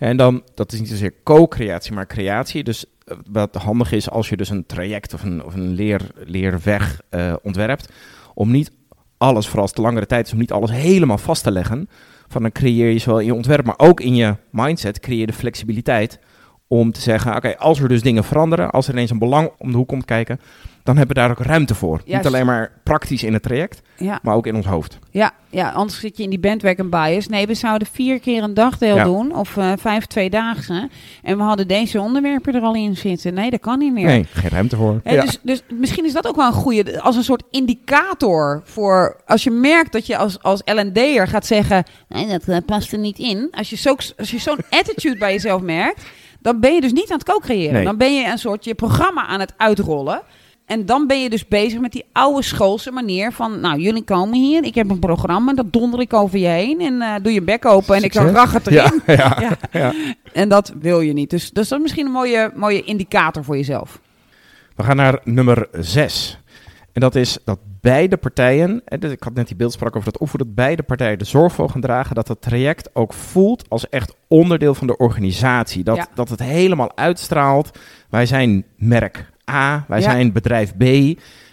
en 0.00 0.16
dan, 0.16 0.42
dat 0.54 0.72
is 0.72 0.78
niet 0.78 0.88
zozeer 0.88 1.14
co-creatie, 1.22 1.92
maar 1.92 2.06
creatie. 2.06 2.64
Dus 2.64 2.84
eh, 3.04 3.16
wat 3.30 3.54
handig 3.54 3.92
is 3.92 4.10
als 4.10 4.28
je 4.28 4.36
dus 4.36 4.48
een 4.48 4.66
traject 4.66 5.14
of 5.14 5.22
een, 5.22 5.44
of 5.44 5.54
een 5.54 5.68
leer, 5.68 6.00
leerweg 6.14 7.00
eh, 7.08 7.34
ontwerpt, 7.42 7.92
om 8.34 8.50
niet 8.50 8.70
alles, 9.16 9.44
vooral 9.44 9.62
als 9.62 9.70
het 9.70 9.80
langere 9.80 10.06
tijd 10.06 10.26
is, 10.26 10.32
om 10.32 10.38
niet 10.38 10.52
alles 10.52 10.70
helemaal 10.70 11.18
vast 11.18 11.42
te 11.42 11.50
leggen. 11.50 11.88
Van 12.28 12.42
dan 12.42 12.52
creëer 12.52 12.90
je 12.90 12.98
zowel 12.98 13.18
in 13.18 13.26
je 13.26 13.34
ontwerp, 13.34 13.66
maar 13.66 13.78
ook 13.78 14.00
in 14.00 14.14
je 14.14 14.36
mindset, 14.50 15.00
creëer 15.00 15.20
je 15.20 15.26
de 15.26 15.32
flexibiliteit 15.32 16.18
om 16.72 16.92
te 16.92 17.00
zeggen, 17.00 17.36
oké, 17.36 17.56
als 17.58 17.80
er 17.80 17.88
dus 17.88 18.02
dingen 18.02 18.24
veranderen, 18.24 18.70
als 18.70 18.86
er 18.86 18.92
ineens 18.92 19.10
een 19.10 19.18
belang 19.18 19.50
om 19.58 19.70
de 19.70 19.76
hoek 19.76 19.88
komt 19.88 20.04
kijken, 20.04 20.40
dan 20.82 20.96
hebben 20.96 21.16
we 21.16 21.20
daar 21.22 21.30
ook 21.30 21.38
ruimte 21.46 21.74
voor. 21.74 22.00
Juist. 22.04 22.24
Niet 22.24 22.34
alleen 22.34 22.46
maar 22.46 22.72
praktisch 22.82 23.22
in 23.22 23.32
het 23.32 23.42
traject, 23.42 23.82
Ja, 23.96 24.18
maar 24.22 24.34
ook 24.34 24.46
in 24.46 24.54
ons 24.54 24.66
hoofd. 24.66 24.98
ja, 25.10 25.32
ja, 25.50 25.70
anders 25.70 26.00
zit 26.00 26.16
je 26.16 26.22
in 26.22 26.30
die 26.30 26.38
bandwagon 26.38 26.90
bias. 26.90 27.26
Nee, 27.26 27.46
we 27.46 27.54
zouden 27.54 27.88
vier 27.92 28.20
keer 28.20 28.42
een 28.42 28.54
dagdeel 28.54 28.96
Ja. 28.96 29.04
doen 29.04 29.34
of 29.36 29.56
eh, 29.56 29.72
vijf 29.78 30.06
tweedaagse. 30.06 30.88
En 31.22 31.36
we 31.36 31.42
hadden 31.42 31.68
deze 31.68 32.00
onderwerpen 32.00 32.54
er 32.54 32.62
al 32.62 32.74
in 32.74 32.96
zitten. 32.96 33.34
Nee, 33.34 33.50
dat 33.50 33.60
kan 33.60 33.78
niet 33.78 33.92
meer. 33.92 34.06
Nee, 34.06 34.24
geen 34.32 34.50
ruimte 34.50 34.76
voor. 34.76 35.00
Hè, 35.04 35.20
dus, 35.20 35.38
dus 35.42 35.62
misschien 35.78 36.04
is 36.04 36.12
dat 36.12 36.26
ook 36.26 36.36
wel 36.36 36.46
een 36.46 36.52
goede, 36.52 37.00
als 37.00 37.16
een 37.16 37.22
soort 37.24 37.42
indicator 37.50 38.62
voor 38.64 39.16
als 39.26 39.44
je 39.44 39.50
merkt 39.50 39.92
dat 39.92 40.06
je 40.06 40.16
als, 40.16 40.42
als 40.42 40.62
L&D'er 40.64 41.28
gaat 41.28 41.46
zeggen, 41.46 41.84
nee, 42.08 42.26
dat 42.26 42.42
eh, 42.48 42.56
past 42.66 42.92
er 42.92 42.98
niet 42.98 43.18
in. 43.18 43.48
Als 43.50 43.70
je 43.70 43.76
zo- 43.76 43.96
als 44.18 44.30
je 44.30 44.38
zo'n 44.38 44.58
attitude 44.80 45.18
bij 45.18 45.32
jezelf 45.32 45.62
merkt, 45.62 46.02
dan 46.40 46.60
ben 46.60 46.74
je 46.74 46.80
dus 46.80 46.92
niet 46.92 47.10
aan 47.10 47.18
het 47.18 47.28
co-creëren. 47.28 47.72
Nee. 47.72 47.84
Dan 47.84 47.96
ben 47.96 48.14
je 48.14 48.26
een 48.26 48.38
soort 48.38 48.64
je 48.64 48.74
programma 48.74 49.26
aan 49.26 49.40
het 49.40 49.52
uitrollen. 49.56 50.22
En 50.66 50.86
dan 50.86 51.06
ben 51.06 51.22
je 51.22 51.30
dus 51.30 51.48
bezig 51.48 51.80
met 51.80 51.92
die 51.92 52.04
oude 52.12 52.42
schoolse 52.42 52.90
manier 52.90 53.32
van, 53.32 53.60
nou, 53.60 53.80
jullie 53.80 54.02
komen 54.02 54.38
hier, 54.38 54.64
ik 54.64 54.74
heb 54.74 54.90
een 54.90 54.98
programma, 54.98 55.54
dat 55.54 55.72
donder 55.72 56.00
ik 56.00 56.12
over 56.12 56.38
je 56.38 56.46
heen 56.46 56.80
en 56.80 57.02
eh, 57.02 57.14
doe 57.22 57.32
je 57.32 57.42
bek 57.42 57.64
open 57.64 57.96
en 57.96 58.02
ik 58.02 58.14
rach 58.14 58.52
het 58.52 58.66
erin. 58.66 59.00
Ja, 59.06 59.14
ja, 59.14 59.36
Ja. 59.40 59.58
ja. 59.72 59.94
En 60.32 60.48
dat 60.48 60.72
wil 60.80 61.00
je 61.00 61.12
niet. 61.12 61.30
Dus, 61.30 61.50
dus 61.50 61.68
dat 61.68 61.78
is 61.78 61.82
misschien 61.84 62.06
een 62.06 62.12
mooie, 62.12 62.52
mooie 62.54 62.82
indicator 62.82 63.44
voor 63.44 63.56
jezelf. 63.56 64.00
We 64.76 64.82
gaan 64.82 64.96
naar 64.96 65.20
nummer 65.24 65.68
6. 65.72 66.38
En 66.92 67.00
dat 67.00 67.14
is 67.14 67.38
dat 67.44 67.58
beide 67.80 68.16
partijen, 68.16 68.82
dus 68.98 69.12
ik 69.12 69.22
had 69.22 69.34
net 69.34 69.46
die 69.46 69.56
beeldspraak 69.56 69.96
over 69.96 70.12
dat 70.12 70.20
opvoeden, 70.20 70.46
dat 70.46 70.56
beide 70.64 70.82
partijen 70.82 71.18
de 71.18 71.24
zorg 71.24 71.52
voor 71.52 71.70
gaan 71.70 71.80
dragen 71.80 72.14
dat 72.14 72.28
het 72.28 72.40
traject 72.42 72.90
ook 72.92 73.12
voelt 73.12 73.68
als 73.68 73.88
echt 73.88 74.14
onderdeel 74.28 74.74
van 74.74 74.86
de 74.86 74.96
organisatie. 74.96 75.84
Dat, 75.84 75.96
Ja. 75.96 76.06
dat 76.14 76.28
het 76.28 76.40
helemaal 76.42 76.96
uitstraalt. 76.96 77.78
Wij 78.10 78.26
zijn 78.26 78.64
merk 78.76 79.30
A, 79.50 79.84
wij 79.88 79.98
Ja. 80.00 80.04
zijn 80.10 80.32
bedrijf 80.32 80.76
B. 80.76 80.84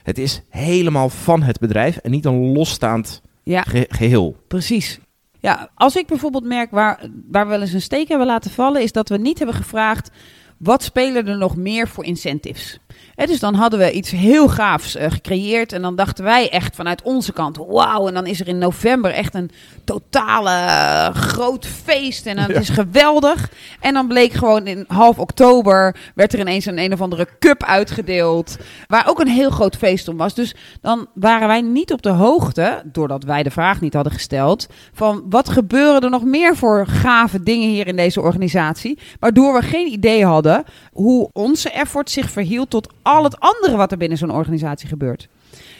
Het 0.04 0.18
is 0.18 0.42
helemaal 0.50 1.10
van 1.10 1.42
het 1.44 1.60
bedrijf 1.60 1.98
en 1.98 2.12
niet 2.12 2.26
een 2.26 2.52
losstaand 2.52 3.22
Ja. 3.44 3.62
ge- 3.62 3.86
geheel. 3.90 4.36
Precies. 4.48 5.00
Ja, 5.40 5.70
als 5.76 5.96
ik 5.96 6.08
bijvoorbeeld 6.08 6.46
merk 6.46 6.72
waar, 6.72 7.10
waar 7.32 7.44
we 7.46 7.52
wel 7.52 7.62
eens 7.62 7.74
een 7.74 7.82
steek 7.82 8.08
hebben 8.08 8.28
laten 8.28 8.52
vallen, 8.52 8.82
is 8.82 8.92
dat 8.92 9.10
we 9.10 9.18
niet 9.18 9.38
hebben 9.38 9.56
gevraagd 9.56 10.12
wat 10.58 10.84
spelen 10.84 11.28
er 11.28 11.38
nog 11.38 11.56
meer 11.56 11.88
voor 11.88 12.04
incentives. 12.06 12.80
Dus 13.26 13.40
dan 13.40 13.54
hadden 13.54 13.80
we 13.80 13.92
iets 13.92 14.12
heel 14.12 14.48
gaafs 14.48 14.96
eh, 14.96 15.12
gecreëerd. 15.12 15.74
En 15.74 15.82
dan 15.82 15.96
dachten 15.96 16.24
wij 16.24 16.50
echt 16.50 16.76
vanuit 16.76 17.02
onze 17.02 17.34
kant, 17.34 17.58
wauw, 17.58 18.08
en 18.08 18.14
dan 18.14 18.26
is 18.26 18.40
er 18.40 18.48
in 18.48 18.58
november 18.58 19.12
echt 19.12 19.36
een 19.36 19.52
totale 19.84 20.50
eh, 20.50 21.16
groot 21.16 21.66
feest. 21.66 22.26
En 22.26 22.36
dan 22.36 22.46
het 22.46 22.62
is 22.62 22.70
geweldig. 22.70 23.52
En 23.80 23.94
dan 23.94 24.08
bleek 24.08 24.34
gewoon 24.34 24.68
in 24.68 24.86
half 24.88 25.20
oktober 25.20 25.96
werd 26.16 26.34
er 26.34 26.40
ineens 26.40 26.66
een 26.66 26.80
een 26.80 26.94
of 26.94 27.02
andere 27.02 27.28
cup 27.40 27.64
uitgedeeld, 27.64 28.58
waar 28.88 29.08
ook 29.08 29.20
een 29.20 29.28
heel 29.28 29.50
groot 29.50 29.76
feest 29.76 30.08
om 30.08 30.18
was. 30.18 30.34
Dus 30.34 30.56
dan 30.82 31.08
waren 31.14 31.48
wij 31.48 31.62
niet 31.62 31.92
op 31.92 32.02
de 32.02 32.10
hoogte, 32.10 32.82
doordat 32.86 33.24
wij 33.24 33.44
de 33.44 33.52
vraag 33.52 33.82
niet 33.82 33.94
hadden 33.94 34.14
gesteld, 34.14 34.68
van 34.94 35.24
wat 35.30 35.50
gebeuren 35.50 36.02
er 36.02 36.10
nog 36.10 36.24
meer 36.24 36.56
voor 36.56 36.88
gave 36.88 37.44
dingen 37.44 37.70
hier 37.70 37.88
in 37.88 37.96
deze 37.96 38.22
organisatie, 38.22 39.00
waardoor 39.20 39.54
we 39.54 39.62
geen 39.62 39.92
idee 39.92 40.26
hadden 40.26 40.64
hoe 40.92 41.30
onze 41.34 41.70
effort 41.70 42.10
zich 42.10 42.30
verhield 42.30 42.70
tot 42.70 42.94
al 43.08 43.24
het 43.24 43.40
andere 43.40 43.76
wat 43.76 43.92
er 43.92 43.98
binnen 43.98 44.18
zo'n 44.18 44.32
organisatie 44.32 44.88
gebeurt. 44.88 45.28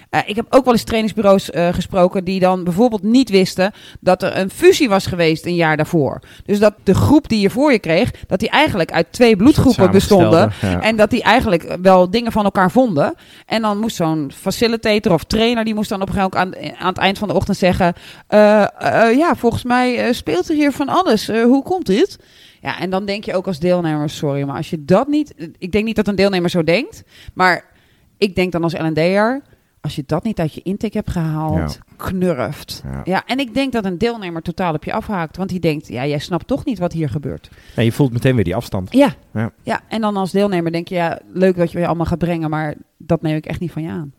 Eh, 0.10 0.20
ik 0.26 0.36
heb 0.36 0.46
ook 0.50 0.64
wel 0.64 0.74
eens 0.74 0.84
trainingsbureaus 0.84 1.52
eh, 1.52 1.74
gesproken 1.74 2.24
die 2.24 2.40
dan 2.40 2.64
bijvoorbeeld 2.64 3.04
niet 3.04 3.30
wisten 3.30 3.72
dat 4.00 4.24
er 4.24 4.38
een 4.38 4.50
fusie 4.50 4.90
was 4.90 5.06
geweest 5.06 5.46
een 5.46 5.56
jaar 5.56 5.78
daarvoor. 5.78 6.20
Dus 6.46 6.60
dat 6.60 6.74
de 6.84 6.94
groep 6.94 7.30
die 7.30 7.40
je 7.40 7.50
voor 7.50 7.72
je 7.72 7.80
kreeg, 7.80 8.12
dat 8.28 8.40
die 8.40 8.50
eigenlijk 8.50 8.92
uit 8.92 9.08
twee 9.12 9.36
bloedgroepen 9.36 9.92
bestonden. 9.92 10.52
Ja. 10.62 10.82
En 10.82 10.96
dat 10.96 11.10
die 11.10 11.24
eigenlijk 11.24 11.78
wel 11.82 12.10
dingen 12.10 12.32
van 12.32 12.44
elkaar 12.44 12.72
vonden. 12.72 13.14
En 13.46 13.62
dan 13.62 13.80
moest 13.80 13.96
zo'n 13.96 14.32
facilitator 14.36 15.14
of 15.14 15.24
trainer, 15.24 15.64
die 15.64 15.76
moest 15.76 15.90
dan 15.90 16.02
op 16.02 16.08
een 16.08 16.14
gegeven 16.14 16.40
moment 16.40 16.72
aan, 16.72 16.80
aan 16.80 16.88
het 16.88 16.98
eind 16.98 17.18
van 17.18 17.28
de 17.28 17.34
ochtend 17.34 17.58
zeggen... 17.58 17.94
eh, 18.28 18.66
ja, 19.18 19.36
volgens 19.36 19.64
mij 19.64 20.14
speelt 20.14 20.50
er 20.50 20.56
hier 20.56 20.72
van 20.72 20.90
alles. 20.90 21.28
Hoe 21.28 21.64
komt 21.64 21.86
dit? 21.86 22.18
Ja, 22.62 22.80
en 22.80 22.90
dan 22.90 23.06
denk 23.06 23.24
je 23.24 23.34
ook 23.34 23.48
als 23.48 23.60
deelnemer, 23.60 24.10
sorry, 24.10 24.44
maar 24.44 24.56
als 24.56 24.70
je 24.70 24.86
dat 24.86 25.08
niet... 25.08 25.52
Ik 25.58 25.72
denk 25.72 25.86
niet 25.86 25.96
dat 25.96 26.08
een 26.08 26.16
deelnemer 26.16 26.50
zo 26.50 26.64
denkt, 26.64 27.04
maar 27.34 27.66
ik 28.18 28.36
denk 28.36 28.52
dan 28.52 28.64
als 28.64 28.74
L&D'er... 28.74 29.42
Als 29.82 29.96
je 29.96 30.04
dat 30.06 30.24
niet 30.24 30.40
uit 30.40 30.54
je 30.54 30.62
intake 30.64 30.98
hebt 30.98 31.10
gehaald, 31.10 31.80
knurft. 31.98 32.84
Ja. 32.86 33.02
Ja, 33.04 33.26
en 33.26 33.40
ik 33.40 33.54
denk 33.54 33.72
dat 33.74 33.86
een 33.86 33.98
deelnemer 33.98 34.42
totaal 34.42 34.74
op 34.74 34.84
je 34.84 34.94
afhaakt. 34.94 35.38
Want 35.38 35.50
die 35.50 35.60
denkt, 35.60 35.88
ja, 35.88 36.06
jij 36.06 36.20
snapt 36.20 36.48
toch 36.48 36.66
niet 36.66 36.80
wat 36.80 36.94
hier 36.94 37.10
gebeurt. 37.10 37.50
Nee, 37.76 37.86
je 37.86 37.92
voelt 37.92 38.14
meteen 38.14 38.36
weer 38.36 38.44
die 38.44 38.56
afstand. 38.56 38.94
Ja. 38.94 39.16
Ja. 39.34 39.52
ja. 39.64 39.82
en 39.88 40.02
dan 40.02 40.18
als 40.18 40.32
deelnemer 40.32 40.72
denk 40.72 40.88
je, 40.88 40.96
ja, 40.96 41.20
leuk 41.34 41.56
wat 41.56 41.72
je 41.72 41.88
allemaal 41.88 42.06
gaat 42.06 42.18
brengen, 42.18 42.50
maar 42.50 42.76
dat 42.98 43.22
neem 43.22 43.36
ik 43.36 43.46
echt 43.46 43.60
niet 43.60 43.72
van 43.72 43.84
je 43.84 43.90
aan. 43.90 44.14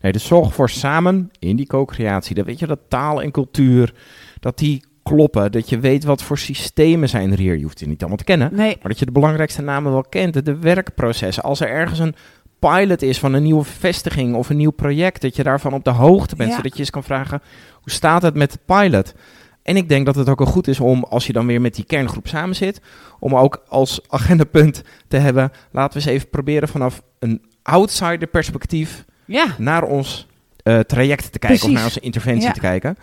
Nee, 0.00 0.12
dus 0.12 0.26
zorg 0.26 0.54
voor 0.54 0.70
samen 0.70 1.30
in 1.38 1.56
die 1.56 1.66
co-creatie. 1.66 2.34
Dat 2.34 2.46
weet 2.46 2.58
je, 2.58 2.66
dat 2.66 2.80
taal 2.88 3.22
en 3.22 3.30
cultuur, 3.30 3.94
dat 4.40 4.58
die 4.58 4.84
kloppen. 5.14 5.52
Dat 5.52 5.68
je 5.68 5.78
weet 5.78 6.04
wat 6.04 6.22
voor 6.22 6.38
systemen 6.38 7.08
zijn 7.08 7.32
er 7.32 7.38
hier. 7.38 7.56
Je 7.56 7.62
hoeft 7.62 7.78
die 7.78 7.88
niet 7.88 8.00
allemaal 8.00 8.18
te 8.18 8.24
kennen. 8.24 8.54
Nee, 8.54 8.76
Maar 8.80 8.88
dat 8.90 8.98
je 8.98 9.04
de 9.04 9.12
belangrijkste 9.12 9.62
namen 9.62 9.92
wel 9.92 10.04
kent. 10.08 10.34
De- 10.34 10.42
De 10.42 10.58
werkprocessen. 10.58 11.42
Als 11.42 11.60
er 11.60 11.68
ergens 11.68 11.98
een 11.98 12.14
pilot 12.58 13.02
is 13.02 13.18
van 13.18 13.32
een 13.32 13.42
nieuwe 13.42 13.64
vestiging 13.64 14.34
of 14.34 14.50
een 14.50 14.56
nieuw 14.56 14.70
project. 14.70 15.22
Dat 15.22 15.36
je 15.36 15.42
daarvan 15.42 15.72
op 15.72 15.84
de 15.84 15.90
hoogte 15.90 16.36
bent. 16.36 16.50
Ja. 16.50 16.56
Zodat 16.56 16.72
je 16.72 16.78
eens 16.78 16.90
kan 16.90 17.04
vragen, 17.04 17.42
hoe 17.74 17.90
staat 17.92 18.22
het 18.22 18.34
met 18.34 18.52
de 18.52 18.58
pilot? 18.66 19.14
En 19.62 19.76
ik 19.76 19.88
denk 19.88 20.06
dat 20.06 20.14
het 20.14 20.28
ook 20.28 20.38
wel 20.38 20.46
goed 20.52 20.68
is 20.68 20.80
om, 20.80 21.04
als 21.04 21.26
je 21.26 21.32
dan 21.32 21.46
weer 21.46 21.60
met 21.60 21.74
die 21.74 21.84
kerngroep 21.84 22.28
samen 22.28 22.56
zit, 22.56 22.80
om 23.18 23.36
ook 23.36 23.62
als 23.68 24.00
agendapunt 24.08 24.82
te 25.08 25.16
hebben, 25.16 25.50
laten 25.70 25.98
we 26.00 26.04
eens 26.04 26.14
even 26.16 26.28
proberen 26.28 26.68
vanaf 26.68 27.02
een 27.18 27.42
outsider 27.62 28.28
perspectief 28.28 29.04
ja, 29.24 29.46
naar 29.58 29.82
ons 29.82 30.26
eh, 30.62 30.78
traject 30.78 31.32
te 31.32 31.38
kijken 31.38 31.64
of 31.66 31.72
naar 31.72 31.84
onze 31.84 32.00
interventie 32.00 32.46
Ja. 32.46 32.52
te 32.52 32.60
kijken. 32.60 32.96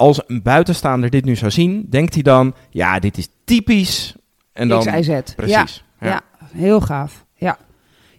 Als 0.00 0.20
een 0.26 0.42
buitenstaander 0.42 1.10
dit 1.10 1.24
nu 1.24 1.36
zou 1.36 1.50
zien, 1.50 1.86
denkt 1.90 2.14
hij 2.14 2.22
dan, 2.22 2.54
ja, 2.70 2.98
dit 2.98 3.18
is 3.18 3.28
typisch. 3.44 4.14
En 4.52 4.68
dan. 4.68 4.82
Ja, 4.82 5.22
precies. 5.36 5.84
Ja. 6.00 6.08
ja. 6.08 6.20
heel 6.52 6.80
gaaf. 6.80 7.24
Ja. 7.34 7.58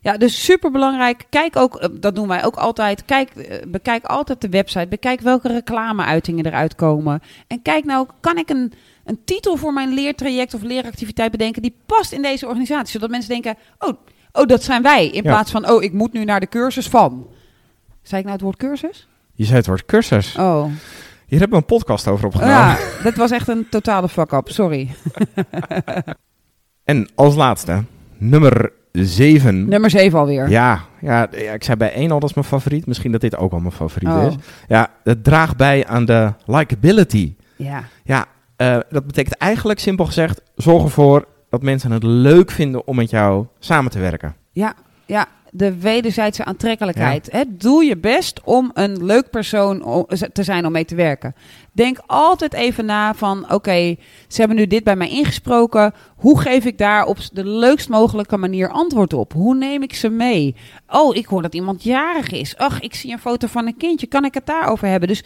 Ja, 0.02 0.18
dus 0.18 0.44
super 0.44 0.72
belangrijk. 0.72 1.26
Kijk 1.30 1.56
ook, 1.56 1.76
eh, 1.76 1.90
dat 2.00 2.16
doen 2.16 2.28
wij 2.28 2.46
ook 2.46 2.56
altijd. 2.56 3.06
Kijk, 3.06 3.30
eh, 3.30 3.58
bekijk 3.68 4.06
altijd 4.06 4.42
de 4.42 4.50
website. 4.50 4.88
Bekijk 4.88 5.22
welke 5.22 5.48
reclameuitingen 5.48 6.46
eruit 6.46 6.76
komen. 6.76 7.22
En 7.48 7.62
kijk 7.62 7.86
nou, 7.86 8.08
kan 8.20 8.38
ik 8.38 8.50
een, 8.50 8.74
een 9.06 9.20
titel 9.26 9.58
voor 9.58 9.74
mijn 9.74 9.94
leertraject 9.94 10.54
of 10.54 10.62
leeractiviteit 10.62 11.32
bedenken 11.32 11.62
die 11.62 11.76
past 11.86 12.12
in 12.12 12.22
deze 12.22 12.48
organisatie. 12.48 12.92
Zodat 12.92 13.10
mensen 13.10 13.30
denken, 13.30 13.56
oh, 13.80 13.94
oh 14.32 14.46
dat 14.46 14.64
zijn 14.64 14.82
wij. 14.82 15.08
In 15.08 15.24
Ja. 15.24 15.32
plaats 15.32 15.52
van, 15.52 15.70
oh, 15.70 15.84
ik 15.84 15.94
moet 15.94 16.14
nu 16.14 16.24
naar 16.24 16.40
de 16.40 16.50
cursus 16.50 16.88
van. 16.88 17.28
Zei 18.02 18.20
ik 18.22 18.28
nou 18.28 18.32
het 18.38 18.42
woord 18.42 18.58
cursus? 18.58 19.08
Je 19.34 19.46
zei 19.46 19.58
het 19.58 19.68
woord 19.68 19.86
cursus. 19.86 20.36
Oh, 20.36 20.66
Hier 21.32 21.40
hebben 21.40 21.58
we 21.60 21.64
een 21.66 21.78
podcast 21.78 22.08
over 22.08 22.26
opgenomen. 22.26 22.56
ja, 22.56 22.78
dat 23.04 23.16
was 23.16 23.32
echt 23.32 23.48
een 23.48 23.68
totale 23.70 24.10
fuck-up, 24.10 24.50
sorry. 24.50 24.90
En 26.84 27.10
als 27.16 27.36
laatste, 27.36 27.84
nummer 28.18 28.72
7. 28.92 29.70
Nummer 29.70 29.90
7 29.90 30.20
alweer. 30.20 30.50
Ja, 30.50 30.82
ja, 31.02 31.28
ja, 31.32 31.54
ik 31.54 31.64
zei 31.64 31.78
bij 31.78 31.94
één 31.94 32.12
al 32.12 32.20
dat 32.20 32.30
is 32.30 32.36
mijn 32.36 32.48
favoriet. 32.48 32.86
Misschien 32.86 33.12
dat 33.12 33.22
dit 33.22 33.38
ook 33.38 33.52
wel 33.52 33.60
mijn 33.60 33.72
favoriet 33.72 34.10
Oh. 34.10 34.26
is. 34.28 34.36
Ja, 34.68 34.88
het 35.04 35.24
draagt 35.24 35.58
bij 35.58 35.88
aan 35.88 36.06
de 36.06 36.34
likability. 36.46 37.36
Ja. 37.56 37.84
Ja, 38.04 38.26
eh, 38.56 38.78
dat 38.90 39.06
betekent 39.06 39.36
eigenlijk 39.38 39.80
simpel 39.80 40.06
gezegd, 40.06 40.42
zorg 40.56 40.84
ervoor 40.84 41.28
dat 41.50 41.62
mensen 41.62 41.92
het 41.92 42.04
leuk 42.04 42.52
vinden 42.52 42.88
om 42.88 42.96
met 42.96 43.10
jou 43.10 43.46
samen 43.60 43.92
te 43.92 44.00
werken. 44.00 44.36
Ja, 44.52 44.74
ja, 45.06 45.26
de 45.52 45.80
wederzijdse 45.80 46.46
aantrekkelijkheid. 46.46 47.32
Hè, 47.32 47.44
doe 47.48 47.84
je 47.84 47.98
best 47.98 48.42
om 48.44 48.72
een 48.74 49.06
leuk 49.06 49.30
persoon 49.30 50.08
te 50.34 50.44
zijn 50.44 50.66
om 50.66 50.72
mee 50.72 50.86
te 50.86 50.96
werken. 50.96 51.36
Denk 51.72 52.00
altijd 52.08 52.54
even 52.54 52.86
na 52.86 53.14
van, 53.14 53.52
oké, 53.52 53.96
ze 54.28 54.40
hebben 54.40 54.58
nu 54.58 54.68
dit 54.68 54.84
bij 54.84 54.96
mij 54.96 55.10
ingesproken. 55.10 55.94
Hoe 56.16 56.40
geef 56.40 56.66
ik 56.66 56.78
daar 56.78 57.06
op 57.06 57.18
de 57.34 57.46
leukst 57.46 57.90
mogelijke 57.90 58.38
manier 58.38 58.70
antwoord 58.70 59.14
op? 59.14 59.34
Hoe 59.34 59.56
neem 59.56 59.84
ik 59.84 59.94
ze 59.94 60.10
mee? 60.10 60.56
Oh, 60.88 61.16
ik 61.16 61.26
hoor 61.26 61.42
dat 61.42 61.54
iemand 61.54 61.84
jarig 61.84 62.32
is. 62.32 62.58
Ach, 62.58 62.82
ik 62.82 62.96
zie 62.96 63.12
een 63.12 63.20
foto 63.20 63.48
van 63.48 63.68
een 63.68 63.78
kindje. 63.78 64.08
Kan 64.08 64.26
ik 64.26 64.34
het 64.34 64.46
daarover 64.46 64.88
hebben? 64.88 65.08
Dus 65.08 65.24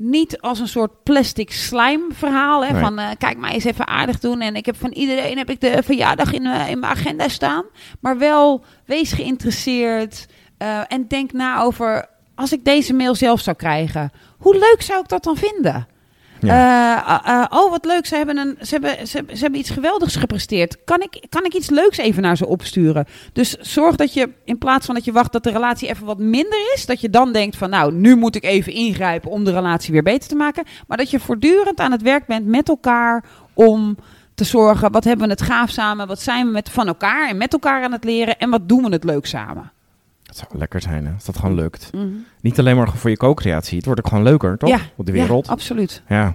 niet 0.00 0.40
als 0.40 0.58
een 0.60 0.68
soort 0.68 1.02
plastic 1.02 1.52
slime 1.52 2.06
verhaal. 2.12 2.64
Hè, 2.64 2.72
Nee. 2.72 2.82
Van 2.82 2.98
eh, 2.98 3.08
kijk 3.18 3.36
maar 3.38 3.50
eens 3.50 3.64
even 3.64 3.86
aardig 3.86 4.18
doen. 4.20 4.40
En 4.40 4.54
ik 4.56 4.66
heb 4.66 4.76
van 4.76 4.92
iedereen 4.92 5.38
heb 5.38 5.50
ik 5.50 5.60
de 5.60 5.82
verjaardag 5.84 6.32
in, 6.32 6.46
eh, 6.46 6.70
in 6.70 6.78
mijn 6.78 6.92
agenda 6.92 7.28
staan. 7.28 7.64
Maar 8.00 8.18
wel 8.18 8.64
wees 8.86 9.12
geïnteresseerd. 9.12 10.26
eh, 10.58 10.80
en 10.88 11.08
denk 11.08 11.32
na 11.32 11.60
over 11.62 12.08
als 12.34 12.52
ik 12.52 12.64
deze 12.64 12.94
mail 12.94 13.14
zelf 13.14 13.40
zou 13.40 13.56
krijgen. 13.56 14.10
Hoe 14.38 14.54
leuk 14.54 14.82
zou 14.82 15.00
ik 15.00 15.08
dat 15.08 15.24
dan 15.24 15.36
vinden? 15.36 15.86
Eh, 16.40 16.92
eh, 16.92 17.18
eh, 17.24 17.44
oh, 17.50 17.70
wat 17.70 17.84
leuk. 17.84 18.06
Ze 18.06 18.16
hebben, 18.16 18.36
een, 18.36 18.56
ze, 18.66 18.78
hebben- 18.80 19.06
ze 19.06 19.24
hebben 19.40 19.60
iets 19.60 19.70
geweldigs 19.70 20.16
gepresteerd. 20.16 20.84
Kan 20.84 21.00
ik, 21.02 21.26
kan 21.28 21.44
ik 21.44 21.54
iets 21.54 21.70
leuks 21.70 21.96
even 21.98 22.22
naar 22.22 22.36
ze 22.36 22.46
opsturen? 22.46 23.06
Dus 23.32 23.56
zorg 23.60 23.96
dat 23.96 24.12
je, 24.14 24.30
in 24.44 24.58
plaats 24.58 24.86
van 24.86 24.94
dat 24.94 25.04
je 25.04 25.12
wacht 25.12 25.32
dat 25.32 25.42
de 25.42 25.50
relatie 25.50 25.88
even 25.88 26.06
wat 26.06 26.18
minder 26.18 26.72
is, 26.74 26.86
dat 26.86 27.00
je 27.00 27.10
dan 27.10 27.32
denkt 27.32 27.56
van, 27.56 27.70
nou, 27.70 27.92
nu 27.92 28.16
moet 28.16 28.34
ik 28.36 28.44
even 28.44 28.72
ingrijpen 28.72 29.30
om 29.30 29.44
de 29.44 29.52
relatie 29.52 29.92
weer 29.92 30.02
beter 30.02 30.28
te 30.28 30.34
maken. 30.36 30.64
Maar 30.86 30.96
dat 30.96 31.10
je 31.10 31.20
voortdurend 31.20 31.80
aan 31.80 31.92
het 31.92 32.02
werk 32.02 32.26
bent 32.26 32.46
met 32.46 32.68
elkaar 32.68 33.24
om 33.54 33.96
te 34.34 34.44
zorgen, 34.44 34.92
wat 34.92 35.04
hebben 35.04 35.26
we 35.26 35.32
het 35.32 35.42
gaaf 35.42 35.70
samen? 35.70 36.06
Wat 36.06 36.20
zijn 36.20 36.46
we 36.46 36.52
met, 36.52 36.70
van 36.70 36.86
elkaar 36.86 37.28
en 37.28 37.36
met 37.36 37.52
elkaar 37.52 37.84
aan 37.84 37.92
het 37.92 38.04
leren? 38.04 38.38
En 38.38 38.50
wat 38.50 38.68
doen 38.68 38.82
we 38.84 38.90
het 38.90 39.04
leuk 39.04 39.26
samen? 39.26 39.72
Het 40.28 40.36
zou 40.36 40.58
lekker 40.58 40.80
zijn 40.80 41.06
hè, 41.06 41.12
als 41.12 41.24
dat 41.24 41.38
gewoon 41.38 41.54
lukt. 41.54 41.90
Mhm. 41.92 42.06
Niet 42.40 42.58
alleen 42.58 42.76
maar 42.76 42.88
voor 42.96 43.10
je 43.10 43.16
co-creatie, 43.16 43.76
het 43.76 43.84
wordt 43.86 44.00
ook 44.00 44.08
gewoon 44.08 44.24
leuker, 44.24 44.58
toch? 44.58 44.68
Ja, 44.70 44.78
Op 44.96 45.06
de 45.06 45.12
wereld. 45.12 45.46
Ja, 45.46 45.52
absoluut. 45.52 46.02
Ja. 46.08 46.34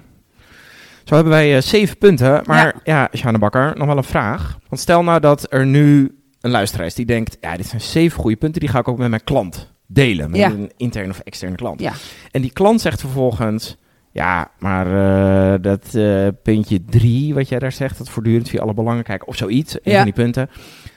Zo 1.04 1.16
hebben 1.16 1.34
wij 1.34 1.56
eh, 1.56 1.62
zeven 1.62 1.98
punten. 1.98 2.42
Maar 2.46 2.76
ja, 2.84 3.10
Sjane 3.16 3.38
Bakker, 3.38 3.74
nog 3.78 3.88
wel 3.88 3.98
een 3.98 4.04
vraag. 4.04 4.58
Want 4.70 4.82
stel 4.82 5.04
nou 5.04 5.20
dat 5.20 5.46
er 5.54 5.66
nu 5.66 6.18
een 6.42 6.52
luisteraar 6.52 6.86
is 6.86 6.94
die 6.96 7.06
denkt... 7.06 7.38
ja, 7.42 7.58
dit 7.58 7.66
zijn 7.66 7.82
zeven 7.82 8.20
goede 8.20 8.36
punten, 8.38 8.60
die 8.60 8.70
ga 8.70 8.80
ik 8.80 8.88
ook 8.88 8.98
met 8.98 9.10
mijn 9.10 9.24
klant 9.24 9.74
delen. 9.88 10.30
Met 10.32 10.40
Ja. 10.40 10.50
een 10.50 10.72
interne 10.78 11.10
of 11.10 11.20
externe 11.20 11.56
klant. 11.56 11.80
Ja. 11.80 11.94
En 12.32 12.42
die 12.42 12.52
klant 12.52 12.82
zegt 12.82 13.00
vervolgens... 13.00 13.78
ja, 14.12 14.52
maar 14.60 14.86
eh, 15.54 15.62
dat 15.62 15.96
eh, 15.96 16.28
puntje 16.44 16.86
drie, 16.86 17.34
wat 17.34 17.50
jij 17.50 17.60
daar 17.60 17.72
zegt... 17.72 17.98
dat 17.98 18.10
voortdurend 18.10 18.50
via 18.50 18.62
alle 18.62 18.74
belangen 18.74 19.04
kijken 19.04 19.28
of 19.28 19.36
zoiets, 19.36 19.74
een 19.74 19.80
Ja. 19.84 19.96
van 19.96 20.04
die 20.04 20.14
punten... 20.14 20.50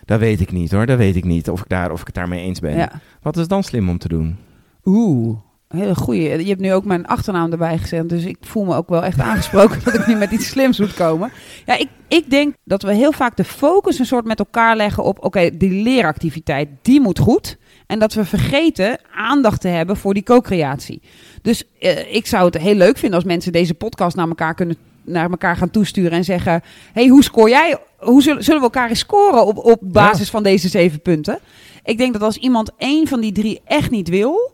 dat 0.06 0.18
weet 0.18 0.40
ik 0.40 0.52
niet 0.52 0.70
hoor, 0.70 0.86
dat 0.86 0.98
weet 0.98 1.16
ik 1.16 1.24
niet 1.24 1.50
of 1.50 1.60
ik, 1.60 1.68
daar, 1.68 1.90
of 1.90 2.00
ik 2.00 2.06
het 2.06 2.14
daarmee 2.14 2.44
eens 2.44 2.60
ben. 2.60 2.76
Ja. 2.76 2.92
Wat 3.22 3.36
is 3.36 3.48
dan 3.48 3.62
slim 3.62 3.88
om 3.88 3.98
te 3.98 4.08
doen? 4.08 4.36
Oeh, 4.84 5.36
hele 5.68 5.94
goeie. 5.94 6.38
Je 6.38 6.48
hebt 6.48 6.60
nu 6.60 6.72
ook 6.72 6.84
mijn 6.84 7.06
achternaam 7.06 7.52
erbij 7.52 7.78
gezet, 7.78 8.08
dus 8.08 8.24
ik 8.24 8.36
voel 8.40 8.64
me 8.64 8.74
ook 8.74 8.88
wel 8.88 9.04
echt 9.04 9.20
aangesproken 9.20 9.80
dat 9.84 9.94
ik 9.94 10.06
nu 10.06 10.14
met 10.14 10.30
iets 10.30 10.48
slims 10.48 10.78
moet 10.78 10.94
komen. 10.94 11.30
Ja, 11.66 11.78
ik, 11.78 11.88
ik 12.08 12.30
denk 12.30 12.54
dat 12.64 12.82
we 12.82 12.94
heel 12.94 13.12
vaak 13.12 13.36
de 13.36 13.44
focus 13.44 13.98
een 13.98 14.06
soort 14.06 14.24
met 14.24 14.38
elkaar 14.38 14.76
leggen 14.76 15.04
op, 15.04 15.24
oké, 15.24 15.56
die 15.56 15.82
leeractiviteit, 15.82 16.68
die 16.82 17.00
moet 17.00 17.18
goed. 17.18 17.58
En 17.86 17.98
dat 17.98 18.14
we 18.14 18.24
vergeten 18.24 18.98
aandacht 19.14 19.60
te 19.60 19.68
hebben 19.68 19.96
voor 19.96 20.14
die 20.14 20.22
co-creatie. 20.22 21.02
Dus 21.42 21.64
eh, 21.78 22.14
ik 22.14 22.26
zou 22.26 22.44
het 22.44 22.58
heel 22.58 22.74
leuk 22.74 22.98
vinden 22.98 23.18
als 23.18 23.28
mensen 23.28 23.52
deze 23.52 23.74
podcast 23.74 24.16
naar 24.16 24.28
elkaar 24.28 24.54
kunnen 24.54 24.76
naar 25.06 25.30
elkaar 25.30 25.56
gaan 25.56 25.70
toesturen 25.70 26.10
en 26.10 26.24
zeggen: 26.24 26.62
hey, 26.92 27.06
hoe 27.06 27.22
scoor 27.22 27.48
jij? 27.48 27.78
Hoe 27.98 28.22
zullen, 28.22 28.44
zullen 28.44 28.60
we 28.60 28.66
elkaar 28.66 28.88
eens 28.88 28.98
scoren 28.98 29.46
op, 29.46 29.58
op 29.58 29.78
basis 29.82 30.30
van 30.30 30.42
deze 30.42 30.68
zeven 30.68 31.02
punten? 31.02 31.38
Ik 31.84 31.98
denk 31.98 32.12
dat 32.12 32.22
als 32.22 32.36
iemand 32.36 32.70
één 32.78 33.06
van 33.06 33.20
die 33.20 33.32
drie 33.32 33.60
echt 33.64 33.90
niet 33.90 34.08
wil, 34.08 34.52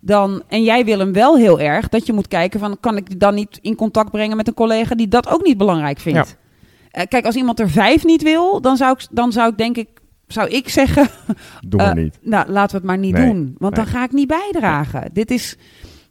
dan, 0.00 0.42
en 0.48 0.62
jij 0.62 0.84
wil 0.84 0.98
hem 0.98 1.12
wel 1.12 1.36
heel 1.36 1.60
erg, 1.60 1.88
dat 1.88 2.06
je 2.06 2.12
moet 2.12 2.28
kijken 2.28 2.60
van 2.60 2.76
kan 2.80 2.96
ik 2.96 3.08
die 3.08 3.16
dan 3.16 3.34
niet 3.34 3.58
in 3.62 3.74
contact 3.74 4.10
brengen 4.10 4.36
met 4.36 4.48
een 4.48 4.54
collega 4.54 4.94
die 4.94 5.08
dat 5.08 5.28
ook 5.28 5.44
niet 5.44 5.56
belangrijk 5.56 5.98
vindt. 5.98 6.36
Eh, 6.90 7.02
kijk, 7.08 7.24
als 7.26 7.34
iemand 7.34 7.60
er 7.60 7.70
vijf 7.70 8.04
niet 8.04 8.22
wil, 8.22 8.60
dan 8.60 8.76
zou 8.76 8.92
ik, 8.92 9.06
dan 9.10 9.32
zou 9.32 9.50
ik 9.50 9.58
denk 9.58 9.76
ik, 9.76 9.88
zou 10.26 10.48
ik 10.48 10.68
zeggen, 10.68 11.08
Doe 11.66 11.80
maar 11.80 11.86
maar 11.94 12.02
niet. 12.04 12.18
nou 12.22 12.50
laten 12.50 12.70
we 12.70 12.76
het 12.76 12.86
maar 12.86 12.98
niet 12.98 13.12
Nee, 13.14 13.26
doen, 13.26 13.54
want 13.58 13.74
dan 13.74 13.86
ga 13.86 14.04
ik 14.04 14.12
niet 14.12 14.28
bijdragen. 14.28 15.10
Dit 15.12 15.30
is, 15.30 15.56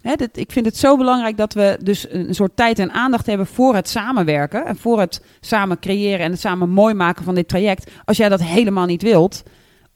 hè, 0.01 0.15
dit, 0.15 0.38
ik 0.38 0.51
vind 0.51 0.65
het 0.65 0.77
zo 0.77 0.97
belangrijk 0.97 1.38
dat 1.38 1.53
we 1.53 1.77
dus 1.83 2.12
een 2.12 2.36
soort 2.36 2.55
tijd 2.55 2.79
en 2.79 2.91
aandacht 2.91 3.25
hebben 3.25 3.47
voor 3.47 3.75
het 3.75 3.89
samenwerken 3.89 4.65
en 4.65 4.77
voor 4.77 4.99
het 4.99 5.21
samen 5.39 5.79
creëren 5.79 6.25
en 6.25 6.31
het 6.31 6.39
samen 6.39 6.69
mooi 6.69 6.93
maken 6.93 7.23
van 7.23 7.36
dit 7.36 7.47
traject. 7.47 7.91
Als 8.05 8.17
jij 8.17 8.29
dat 8.29 8.43
helemaal 8.43 8.86
niet 8.86 9.01
wilt, 9.01 9.43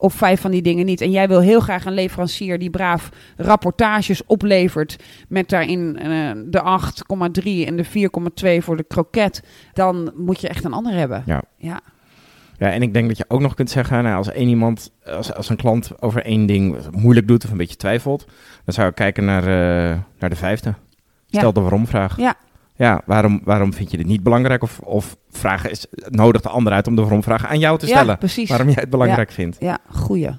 of 0.02 0.14
vijf 0.14 0.40
van 0.40 0.50
die 0.50 0.62
dingen 0.62 0.86
niet. 0.86 1.00
En 1.00 1.10
jij 1.10 1.28
wil 1.28 1.40
heel 1.40 1.60
graag 1.60 1.84
een 1.84 1.92
leverancier 1.92 2.58
die 2.58 2.70
braaf 2.70 3.08
rapportages 3.36 4.26
oplevert. 4.26 4.96
Met 5.28 5.48
daarin 5.48 5.98
eh, 5.98 6.30
de 6.46 6.80
8,3 7.42 7.66
en 7.66 7.76
de 7.76 7.84
4,2 8.58 8.64
voor 8.64 8.76
de 8.76 8.84
kroket. 8.84 9.42
Dan 9.72 10.12
moet 10.16 10.40
je 10.40 10.48
echt 10.48 10.64
een 10.64 10.72
ander 10.72 10.92
hebben. 10.92 11.22
Ja. 11.26 11.42
Ja. 11.56 11.80
Ja, 12.58 12.70
en 12.70 12.82
ik 12.82 12.92
denk 12.92 13.08
dat 13.08 13.16
je 13.16 13.24
ook 13.28 13.40
nog 13.40 13.54
kunt 13.54 13.70
zeggen, 13.70 14.02
nou, 14.02 14.16
als 14.16 14.30
één 14.32 14.48
iemand, 14.48 14.90
als, 15.04 15.34
als 15.34 15.48
een 15.48 15.56
klant 15.56 16.02
over 16.02 16.24
één 16.24 16.46
ding 16.46 16.76
moeilijk 16.90 17.28
doet 17.28 17.44
of 17.44 17.50
een 17.50 17.56
beetje 17.56 17.76
twijfelt, 17.76 18.24
dan 18.64 18.74
zou 18.74 18.88
ik 18.88 18.94
kijken 18.94 19.24
naar, 19.24 19.42
eh, 19.42 19.98
naar 20.18 20.30
de 20.30 20.36
vijfde. 20.36 20.74
Stel 21.28 21.46
Ja. 21.46 21.52
de 21.52 21.60
waarom-vraag. 21.60 22.16
Ja. 22.16 22.34
Ja, 22.76 23.02
waarom, 23.06 23.40
waarom 23.44 23.74
vind 23.74 23.90
je 23.90 23.96
dit 23.96 24.06
niet 24.06 24.22
belangrijk? 24.22 24.62
Of, 24.62 24.78
of 24.78 25.16
vragen 25.30 25.70
is, 25.70 25.86
nodig 26.08 26.40
de 26.40 26.48
ander 26.48 26.72
uit 26.72 26.86
om 26.86 26.94
de 26.96 27.02
waarom-vraag 27.02 27.46
aan 27.46 27.58
jou 27.58 27.78
te 27.78 27.86
Ja, 27.86 27.92
stellen. 27.96 28.18
precies. 28.18 28.48
Waarom 28.48 28.66
jij 28.66 28.76
het 28.80 28.90
belangrijk 28.90 29.30
vindt. 29.30 29.56
Ja, 29.60 29.78
goeie. 29.90 30.30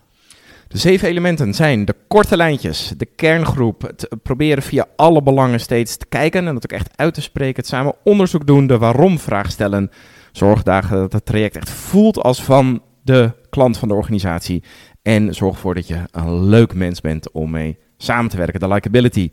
De 0.67 0.77
zeven 0.77 1.07
elementen 1.07 1.53
zijn 1.53 1.85
de 1.85 1.95
korte 2.07 2.37
lijntjes, 2.37 2.93
de 2.97 3.05
kerngroep, 3.05 3.81
het 3.81 4.07
proberen 4.23 4.63
via 4.63 4.85
alle 4.95 5.23
belangen 5.23 5.59
steeds 5.59 5.97
te 5.97 6.05
kijken 6.05 6.47
en 6.47 6.53
dat 6.53 6.63
ook 6.63 6.79
echt 6.79 6.89
uit 6.95 7.13
te 7.13 7.21
spreken, 7.21 7.55
het 7.55 7.67
samen 7.67 7.93
onderzoek 8.03 8.47
doen, 8.47 8.67
de 8.67 8.77
waarom-vraag 8.77 9.51
stellen, 9.51 9.91
zorgdagen 10.37 10.97
dat 10.97 11.13
het 11.13 11.25
traject 11.25 11.55
echt 11.55 11.69
voelt 11.69 12.17
als 12.17 12.43
van 12.43 12.81
de 13.03 13.31
klant 13.49 13.77
van 13.77 13.87
de 13.87 13.93
organisatie 13.93 14.63
en 15.01 15.33
zorg 15.35 15.53
ervoor 15.53 15.75
dat 15.75 15.87
je 15.87 15.99
een 16.11 16.45
leuk 16.45 16.73
mens 16.73 17.01
bent 17.01 17.31
om 17.31 17.51
mee 17.51 17.77
samen 17.97 18.29
te 18.29 18.37
werken, 18.37 18.59
de 18.59 18.67
likability. 18.67 19.29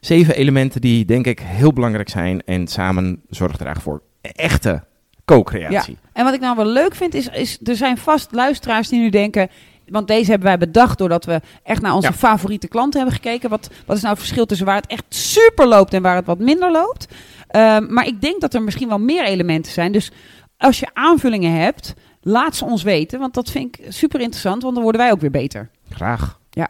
Zeven 0.00 0.34
elementen 0.34 0.80
die 0.80 1.04
denk 1.04 1.26
ik 1.26 1.40
heel 1.40 1.72
belangrijk 1.72 2.08
zijn 2.08 2.42
en 2.44 2.66
samen 2.66 3.22
zorg 3.28 3.56
dragen 3.56 3.82
voor 3.82 4.02
echte 4.22 4.84
co-creatie. 5.24 5.98
En 6.12 6.24
wat 6.24 6.34
ik 6.34 6.40
nou 6.40 6.56
wel 6.56 6.66
leuk 6.66 6.94
vind, 6.94 7.14
is, 7.14 7.28
is 7.28 7.58
er 7.64 7.76
zijn 7.76 7.98
vast 7.98 8.32
luisteraars 8.32 8.88
die 8.88 9.00
nu 9.00 9.10
denken... 9.10 9.48
Want 9.88 10.08
deze 10.08 10.30
hebben 10.30 10.48
wij 10.48 10.58
bedacht 10.58 10.98
doordat 10.98 11.24
we 11.24 11.40
echt 11.62 11.82
naar 11.82 11.94
onze 11.94 12.08
Ja. 12.08 12.14
favoriete 12.14 12.68
klanten 12.68 13.00
hebben 13.00 13.18
gekeken. 13.20 13.50
Wat, 13.50 13.70
wat 13.86 13.96
is 13.96 14.02
nou 14.02 14.14
het 14.14 14.22
verschil 14.24 14.46
tussen 14.46 14.66
waar 14.66 14.76
het 14.76 14.86
echt 14.86 15.04
super 15.08 15.66
loopt 15.66 15.94
en 15.94 16.02
waar 16.02 16.16
het 16.16 16.26
wat 16.26 16.38
minder 16.38 16.70
loopt? 16.70 17.08
Ehm, 17.48 17.92
maar 17.92 18.06
ik 18.06 18.20
denk 18.20 18.40
dat 18.40 18.54
er 18.54 18.62
misschien 18.62 18.88
wel 18.88 18.98
meer 18.98 19.24
elementen 19.24 19.72
zijn. 19.72 19.92
Dus 19.92 20.10
als 20.58 20.78
je 20.80 20.88
aanvullingen 20.92 21.60
hebt, 21.60 21.94
laat 22.20 22.56
ze 22.56 22.64
ons 22.64 22.82
weten. 22.82 23.18
Want 23.18 23.34
dat 23.34 23.50
vind 23.50 23.78
ik 23.78 23.92
super 23.92 24.20
interessant, 24.20 24.62
want 24.62 24.74
dan 24.74 24.82
worden 24.82 25.00
wij 25.00 25.10
ook 25.10 25.20
weer 25.20 25.30
beter. 25.30 25.70
Graag. 25.90 26.38
Ja. 26.50 26.68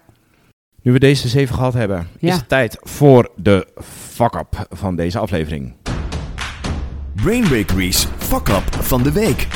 Nu 0.82 0.92
we 0.92 0.98
deze 0.98 1.28
zeven 1.28 1.54
gehad 1.54 1.74
hebben, 1.74 2.08
Ja. 2.18 2.28
is 2.28 2.34
het 2.36 2.48
tijd 2.48 2.76
voor 2.80 3.30
de 3.36 3.66
fuck-up 3.84 4.66
van 4.70 4.96
deze 4.96 5.18
aflevering. 5.18 5.74
Brain 7.14 7.42
Bakery's 7.42 8.06
Fuck 8.16 8.48
Up 8.48 8.74
van 8.74 9.02
de 9.02 9.12
Week. 9.12 9.46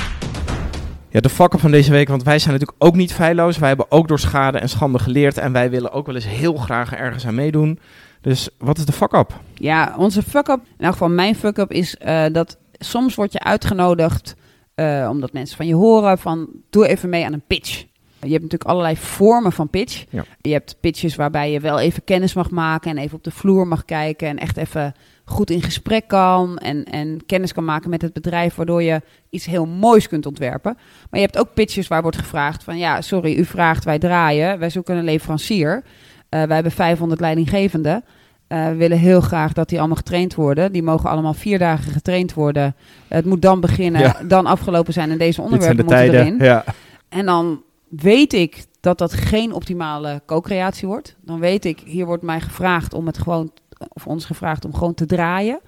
Ja, 1.09 1.21
de 1.21 1.29
fuck-up 1.29 1.61
van 1.61 1.71
deze 1.71 1.90
week, 1.90 2.09
want 2.09 2.23
wij 2.23 2.38
zijn 2.38 2.53
natuurlijk 2.53 2.83
ook 2.85 2.95
niet 2.97 3.12
feilloos. 3.12 3.59
Wij 3.59 3.68
hebben 3.68 3.90
ook 3.90 4.09
door 4.09 4.18
schade 4.18 4.59
en 4.59 4.68
schande 4.68 4.99
geleerd 4.99 5.38
en 5.38 5.53
wij 5.53 5.71
willen 5.71 5.92
ook 5.92 6.07
wel 6.07 6.14
eens 6.14 6.27
heel 6.27 6.55
graag 6.55 6.92
ergens 6.95 7.27
aan 7.27 7.35
meedoen. 7.35 7.79
Dus 8.21 8.49
wat 8.59 8.79
is 8.79 8.85
de 8.85 8.92
fuck-up? 8.92 9.40
Ja, 9.55 9.95
onze 9.99 10.23
fuck-up, 10.23 10.61
in 10.79 10.85
elk 10.85 10.92
geval 10.92 11.09
mijn 11.09 11.35
fuck-up, 11.35 11.73
is 11.73 11.97
eh, 11.97 12.25
dat 12.33 12.59
soms 12.85 13.14
word 13.14 13.33
je 13.33 13.40
uitgenodigd, 13.40 14.35
eh, 14.75 15.09
omdat 15.11 15.33
mensen 15.33 15.57
van 15.57 15.66
je 15.66 15.75
horen, 15.75 16.18
van 16.18 16.49
doe 16.71 16.87
even 16.88 17.09
mee 17.09 17.25
aan 17.25 17.33
een 17.33 17.47
pitch. 17.47 17.85
Je 18.21 18.31
hebt 18.31 18.42
natuurlijk 18.42 18.71
allerlei 18.71 18.97
vormen 18.97 19.53
van 19.53 19.71
pitch. 19.71 20.05
Ja. 20.11 20.25
Je 20.40 20.53
hebt 20.53 20.77
pitches 20.81 21.16
waarbij 21.16 21.53
je 21.53 21.61
wel 21.61 21.79
even 21.81 22.05
kennis 22.05 22.35
mag 22.35 22.51
maken 22.51 22.90
en 22.90 22.99
even 22.99 23.16
op 23.16 23.25
de 23.25 23.31
vloer 23.31 23.66
mag 23.66 23.85
kijken 23.85 24.29
en 24.29 24.38
echt 24.38 24.57
even 24.57 24.95
goed 25.25 25.51
in 25.51 25.62
gesprek 25.62 26.09
kan 26.09 26.59
en, 26.59 26.85
en 26.85 27.27
kennis 27.27 27.53
kan 27.53 27.64
maken 27.64 27.90
met 27.90 28.03
het 28.03 28.12
bedrijf, 28.12 28.55
waardoor 28.55 28.83
je 28.83 29.03
iets 29.31 29.47
heel 29.47 29.66
moois 29.66 30.09
kunt 30.09 30.27
ontwerpen. 30.27 30.75
Maar 31.11 31.21
je 31.21 31.27
hebt 31.27 31.38
ook 31.38 31.55
pitches 31.55 31.88
waar 31.88 32.03
wordt 32.03 32.16
gevraagd 32.16 32.64
van 32.64 32.79
ja, 32.79 33.01
sorry, 33.01 33.37
u 33.37 33.45
vraagt, 33.45 33.85
wij 33.85 33.99
draaien, 33.99 34.59
wij 34.59 34.71
zoeken 34.71 34.97
een 34.97 35.05
leverancier. 35.05 35.75
Uh, 35.75 36.42
wij 36.42 36.55
hebben 36.55 36.73
500 36.73 37.21
leidinggevenden. 37.21 38.05
Uh, 38.53 38.69
we 38.69 38.75
willen 38.75 38.99
heel 38.99 39.21
graag 39.21 39.53
dat 39.53 39.69
die 39.69 39.79
allemaal 39.79 39.97
getraind 39.97 40.35
worden. 40.35 40.73
Die 40.73 40.83
mogen 40.83 41.11
allemaal 41.11 41.35
vier 41.35 41.59
dagen 41.59 41.93
getraind 41.93 42.35
worden. 42.35 42.75
Het 43.09 43.25
moet 43.25 43.43
dan 43.43 43.61
beginnen, 43.61 44.01
Ja. 44.01 44.17
dan 44.27 44.47
afgelopen 44.47 44.93
zijn 44.93 45.11
en 45.11 45.19
deze 45.19 45.43
onderwerpen 45.43 45.77
de 45.77 45.83
moeten 45.83 46.21
erin. 46.21 46.37
Ja. 46.38 46.65
En 47.09 47.27
dan 47.27 47.62
weet 47.88 48.33
ik 48.33 48.65
dat 48.81 48.99
dat 48.99 49.12
geen 49.12 49.53
optimale 49.53 50.23
co-creatie 50.27 50.88
wordt. 50.88 51.17
Dan 51.21 51.41
weet 51.41 51.65
ik, 51.65 51.81
hier 51.85 52.07
wordt 52.07 52.23
mij 52.23 52.41
gevraagd 52.41 52.95
om 52.95 53.07
het 53.07 53.19
gewoon, 53.19 53.53
of 53.88 54.07
ons 54.07 54.25
gevraagd 54.25 54.65
om 54.65 54.75
gewoon 54.75 54.95
te 54.95 55.07
draaien. 55.07 55.61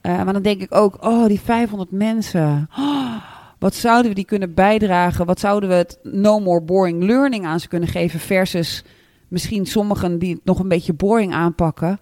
Eh, 0.00 0.22
maar 0.22 0.32
dan 0.32 0.42
denk 0.42 0.60
ik 0.60 0.74
ook, 0.74 1.04
oh, 1.04 1.26
die 1.26 1.40
500 1.40 1.90
mensen. 1.90 2.68
Oh, 2.78 3.14
wat 3.58 3.74
zouden 3.74 4.08
we 4.08 4.14
die 4.14 4.24
kunnen 4.24 4.54
bijdragen? 4.54 5.26
Wat 5.26 5.40
zouden 5.40 5.68
we 5.68 5.74
het 5.74 5.98
no 6.02 6.40
more 6.40 6.62
boring 6.62 7.02
learning 7.02 7.46
aan 7.46 7.60
ze 7.60 7.68
kunnen 7.68 7.88
geven? 7.88 8.20
Versus 8.20 8.84
misschien 9.28 9.66
sommigen 9.66 10.18
die 10.18 10.34
het 10.34 10.44
nog 10.44 10.58
een 10.58 10.68
beetje 10.68 10.92
boring 10.92 11.32
aanpakken. 11.32 12.00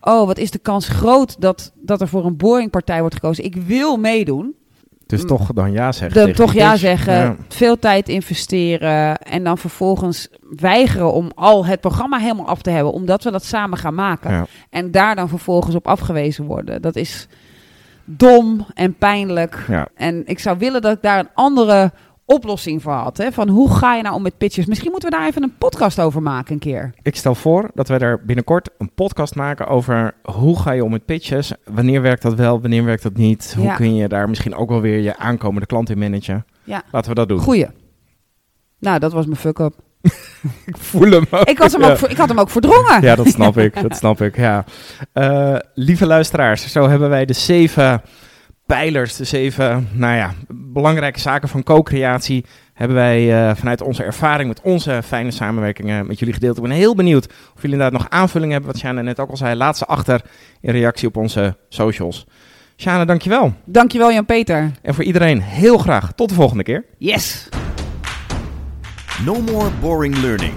Oh, 0.00 0.26
wat 0.26 0.38
is 0.38 0.50
de 0.50 0.58
kans 0.58 0.88
groot 0.88 1.40
dat, 1.40 1.72
dat 1.74 2.00
er 2.00 2.08
voor 2.08 2.24
een 2.24 2.36
boring 2.36 2.70
partij 2.70 3.00
wordt 3.00 3.14
gekozen? 3.14 3.44
Ik 3.44 3.54
wil 3.54 3.96
meedoen. 3.96 4.54
Dus 5.06 5.24
toch 5.24 5.52
dan 5.52 5.72
ja 5.72 5.92
zeggen. 5.92 6.24
Dan 6.24 6.32
toch 6.32 6.52
ja 6.52 6.76
zeggen, 6.76 7.14
Ja. 7.14 7.36
veel 7.48 7.78
tijd 7.78 8.08
investeren 8.08 9.18
en 9.18 9.44
dan 9.44 9.58
vervolgens 9.58 10.28
weigeren 10.50 11.12
om 11.12 11.30
al 11.34 11.66
het 11.66 11.80
programma 11.80 12.18
helemaal 12.18 12.46
af 12.46 12.62
te 12.62 12.70
hebben, 12.70 12.92
omdat 12.92 13.24
we 13.24 13.30
dat 13.30 13.44
samen 13.44 13.78
gaan 13.78 13.94
maken. 13.94 14.30
Ja. 14.30 14.46
En 14.70 14.90
daar 14.90 15.14
dan 15.16 15.28
vervolgens 15.28 15.74
op 15.74 15.86
afgewezen 15.86 16.44
worden. 16.44 16.82
Dat 16.82 16.96
is 16.96 17.28
dom 18.04 18.66
en 18.74 18.94
pijnlijk. 18.94 19.64
Ja. 19.68 19.88
En 19.94 20.22
ik 20.26 20.38
zou 20.38 20.58
willen 20.58 20.82
dat 20.82 20.96
ik 20.96 21.02
daar 21.02 21.18
een 21.18 21.30
andere 21.34 21.92
oplossing 22.26 22.82
voor 22.82 22.92
had. 22.92 23.16
Hè? 23.16 23.32
Van 23.32 23.48
hoe 23.48 23.70
ga 23.74 23.94
je 23.94 24.02
nou 24.02 24.14
om 24.14 24.22
met 24.22 24.38
pitches? 24.38 24.66
Misschien 24.66 24.90
moeten 24.90 25.10
we 25.10 25.16
daar 25.16 25.26
even 25.26 25.42
een 25.42 25.56
podcast 25.58 26.00
over 26.00 26.22
maken 26.22 26.52
een 26.52 26.58
keer. 26.58 26.94
Ik 27.02 27.16
stel 27.16 27.34
voor 27.34 27.70
dat 27.74 27.88
wij 27.88 27.98
daar 27.98 28.24
binnenkort 28.24 28.68
een 28.78 28.90
podcast 28.94 29.34
maken 29.34 29.66
over 29.66 30.14
hoe 30.22 30.58
ga 30.60 30.70
je 30.72 30.84
om 30.84 30.90
met 30.90 31.04
pitches. 31.04 31.52
Wanneer 31.64 32.02
werkt 32.02 32.22
dat 32.22 32.34
wel, 32.34 32.60
wanneer 32.60 32.84
werkt 32.84 33.02
dat 33.02 33.16
niet? 33.16 33.52
Hoe 33.56 33.64
Ja. 33.64 33.74
kun 33.74 33.94
je 33.94 34.08
daar 34.08 34.28
misschien 34.28 34.54
ook 34.54 34.68
wel 34.68 34.80
weer 34.80 34.98
je 35.00 35.16
aankomende 35.16 35.66
klant 35.66 35.90
in 35.90 35.98
managen? 35.98 36.44
Ja. 36.64 36.82
Laten 36.90 37.08
we 37.10 37.14
dat 37.16 37.28
doen. 37.28 37.38
Goeie. 37.40 37.66
Nou, 38.78 38.98
dat 38.98 39.12
was 39.12 39.26
mijn 39.26 39.38
fuck-up. 39.38 39.74
Ik 40.66 40.76
voel 40.76 41.10
hem 41.10 41.26
ook. 41.30 41.48
Ik, 41.48 41.58
was 41.58 41.72
hem 41.72 41.82
ook, 41.82 41.98
ik 41.98 42.16
had 42.16 42.28
hem 42.28 42.38
ook 42.38 42.50
verdrongen. 42.50 43.02
Ja, 43.02 43.14
dat 43.14 43.26
snap 43.26 43.58
ik. 43.66 43.82
Dat 43.82 43.96
snap 43.96 44.20
ik, 44.20 44.36
ja. 44.36 44.64
Eh, 45.12 45.56
lieve 45.74 46.06
luisteraars, 46.06 46.72
zo 46.72 46.88
hebben 46.88 47.08
wij 47.08 47.24
de 47.24 47.32
zeven 47.32 48.02
pijlers, 48.66 49.16
de 49.16 49.24
zeven, 49.24 49.88
nou 49.92 50.16
ja, 50.16 50.34
belangrijke 50.48 51.20
zaken 51.20 51.48
van 51.48 51.62
co-creatie, 51.62 52.44
hebben 52.74 52.96
wij 52.96 53.48
eh, 53.48 53.56
vanuit 53.56 53.82
onze 53.82 54.02
ervaring 54.02 54.48
met 54.48 54.60
onze 54.60 55.00
fijne 55.04 55.30
samenwerkingen 55.30 56.06
met 56.06 56.18
jullie 56.18 56.34
gedeeld. 56.34 56.56
Ik 56.56 56.62
ben 56.62 56.72
heel 56.72 56.94
benieuwd 56.94 57.26
of 57.26 57.62
jullie 57.62 57.76
inderdaad 57.76 58.00
nog 58.00 58.10
aanvulling 58.10 58.52
hebben, 58.52 58.70
wat 58.70 58.80
Sjane 58.80 59.02
net 59.02 59.20
ook 59.20 59.30
al 59.30 59.36
zei. 59.36 59.54
Laat 59.54 59.78
ze 59.78 59.86
achter 59.86 60.20
in 60.60 60.70
reactie 60.70 61.08
op 61.08 61.16
onze 61.16 61.56
socials. 61.68 62.26
Sjane, 62.76 63.04
dankjewel. 63.04 63.54
Dankjewel 63.64 64.12
Jan-Peter. 64.12 64.70
En 64.82 64.94
voor 64.94 65.04
iedereen 65.04 65.40
heel 65.42 65.78
graag 65.78 66.12
tot 66.12 66.28
de 66.28 66.34
volgende 66.34 66.62
keer. 66.62 66.84
Yes. 66.98 67.48
No 69.24 69.40
more 69.40 69.70
boring 69.80 70.16
learning. 70.16 70.54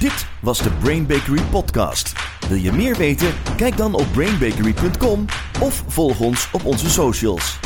Dit 0.00 0.26
was 0.40 0.62
de 0.62 0.70
Brain 0.70 1.06
Bakery 1.06 1.42
podcast. 1.50 2.35
Wil 2.48 2.58
je 2.58 2.72
meer 2.72 2.96
weten? 2.96 3.28
Kijk 3.56 3.76
dan 3.76 3.94
op 3.94 4.06
brainbakery.com 4.12 5.24
of 5.60 5.84
volg 5.86 6.20
ons 6.20 6.48
op 6.52 6.64
onze 6.64 6.90
socials. 6.90 7.58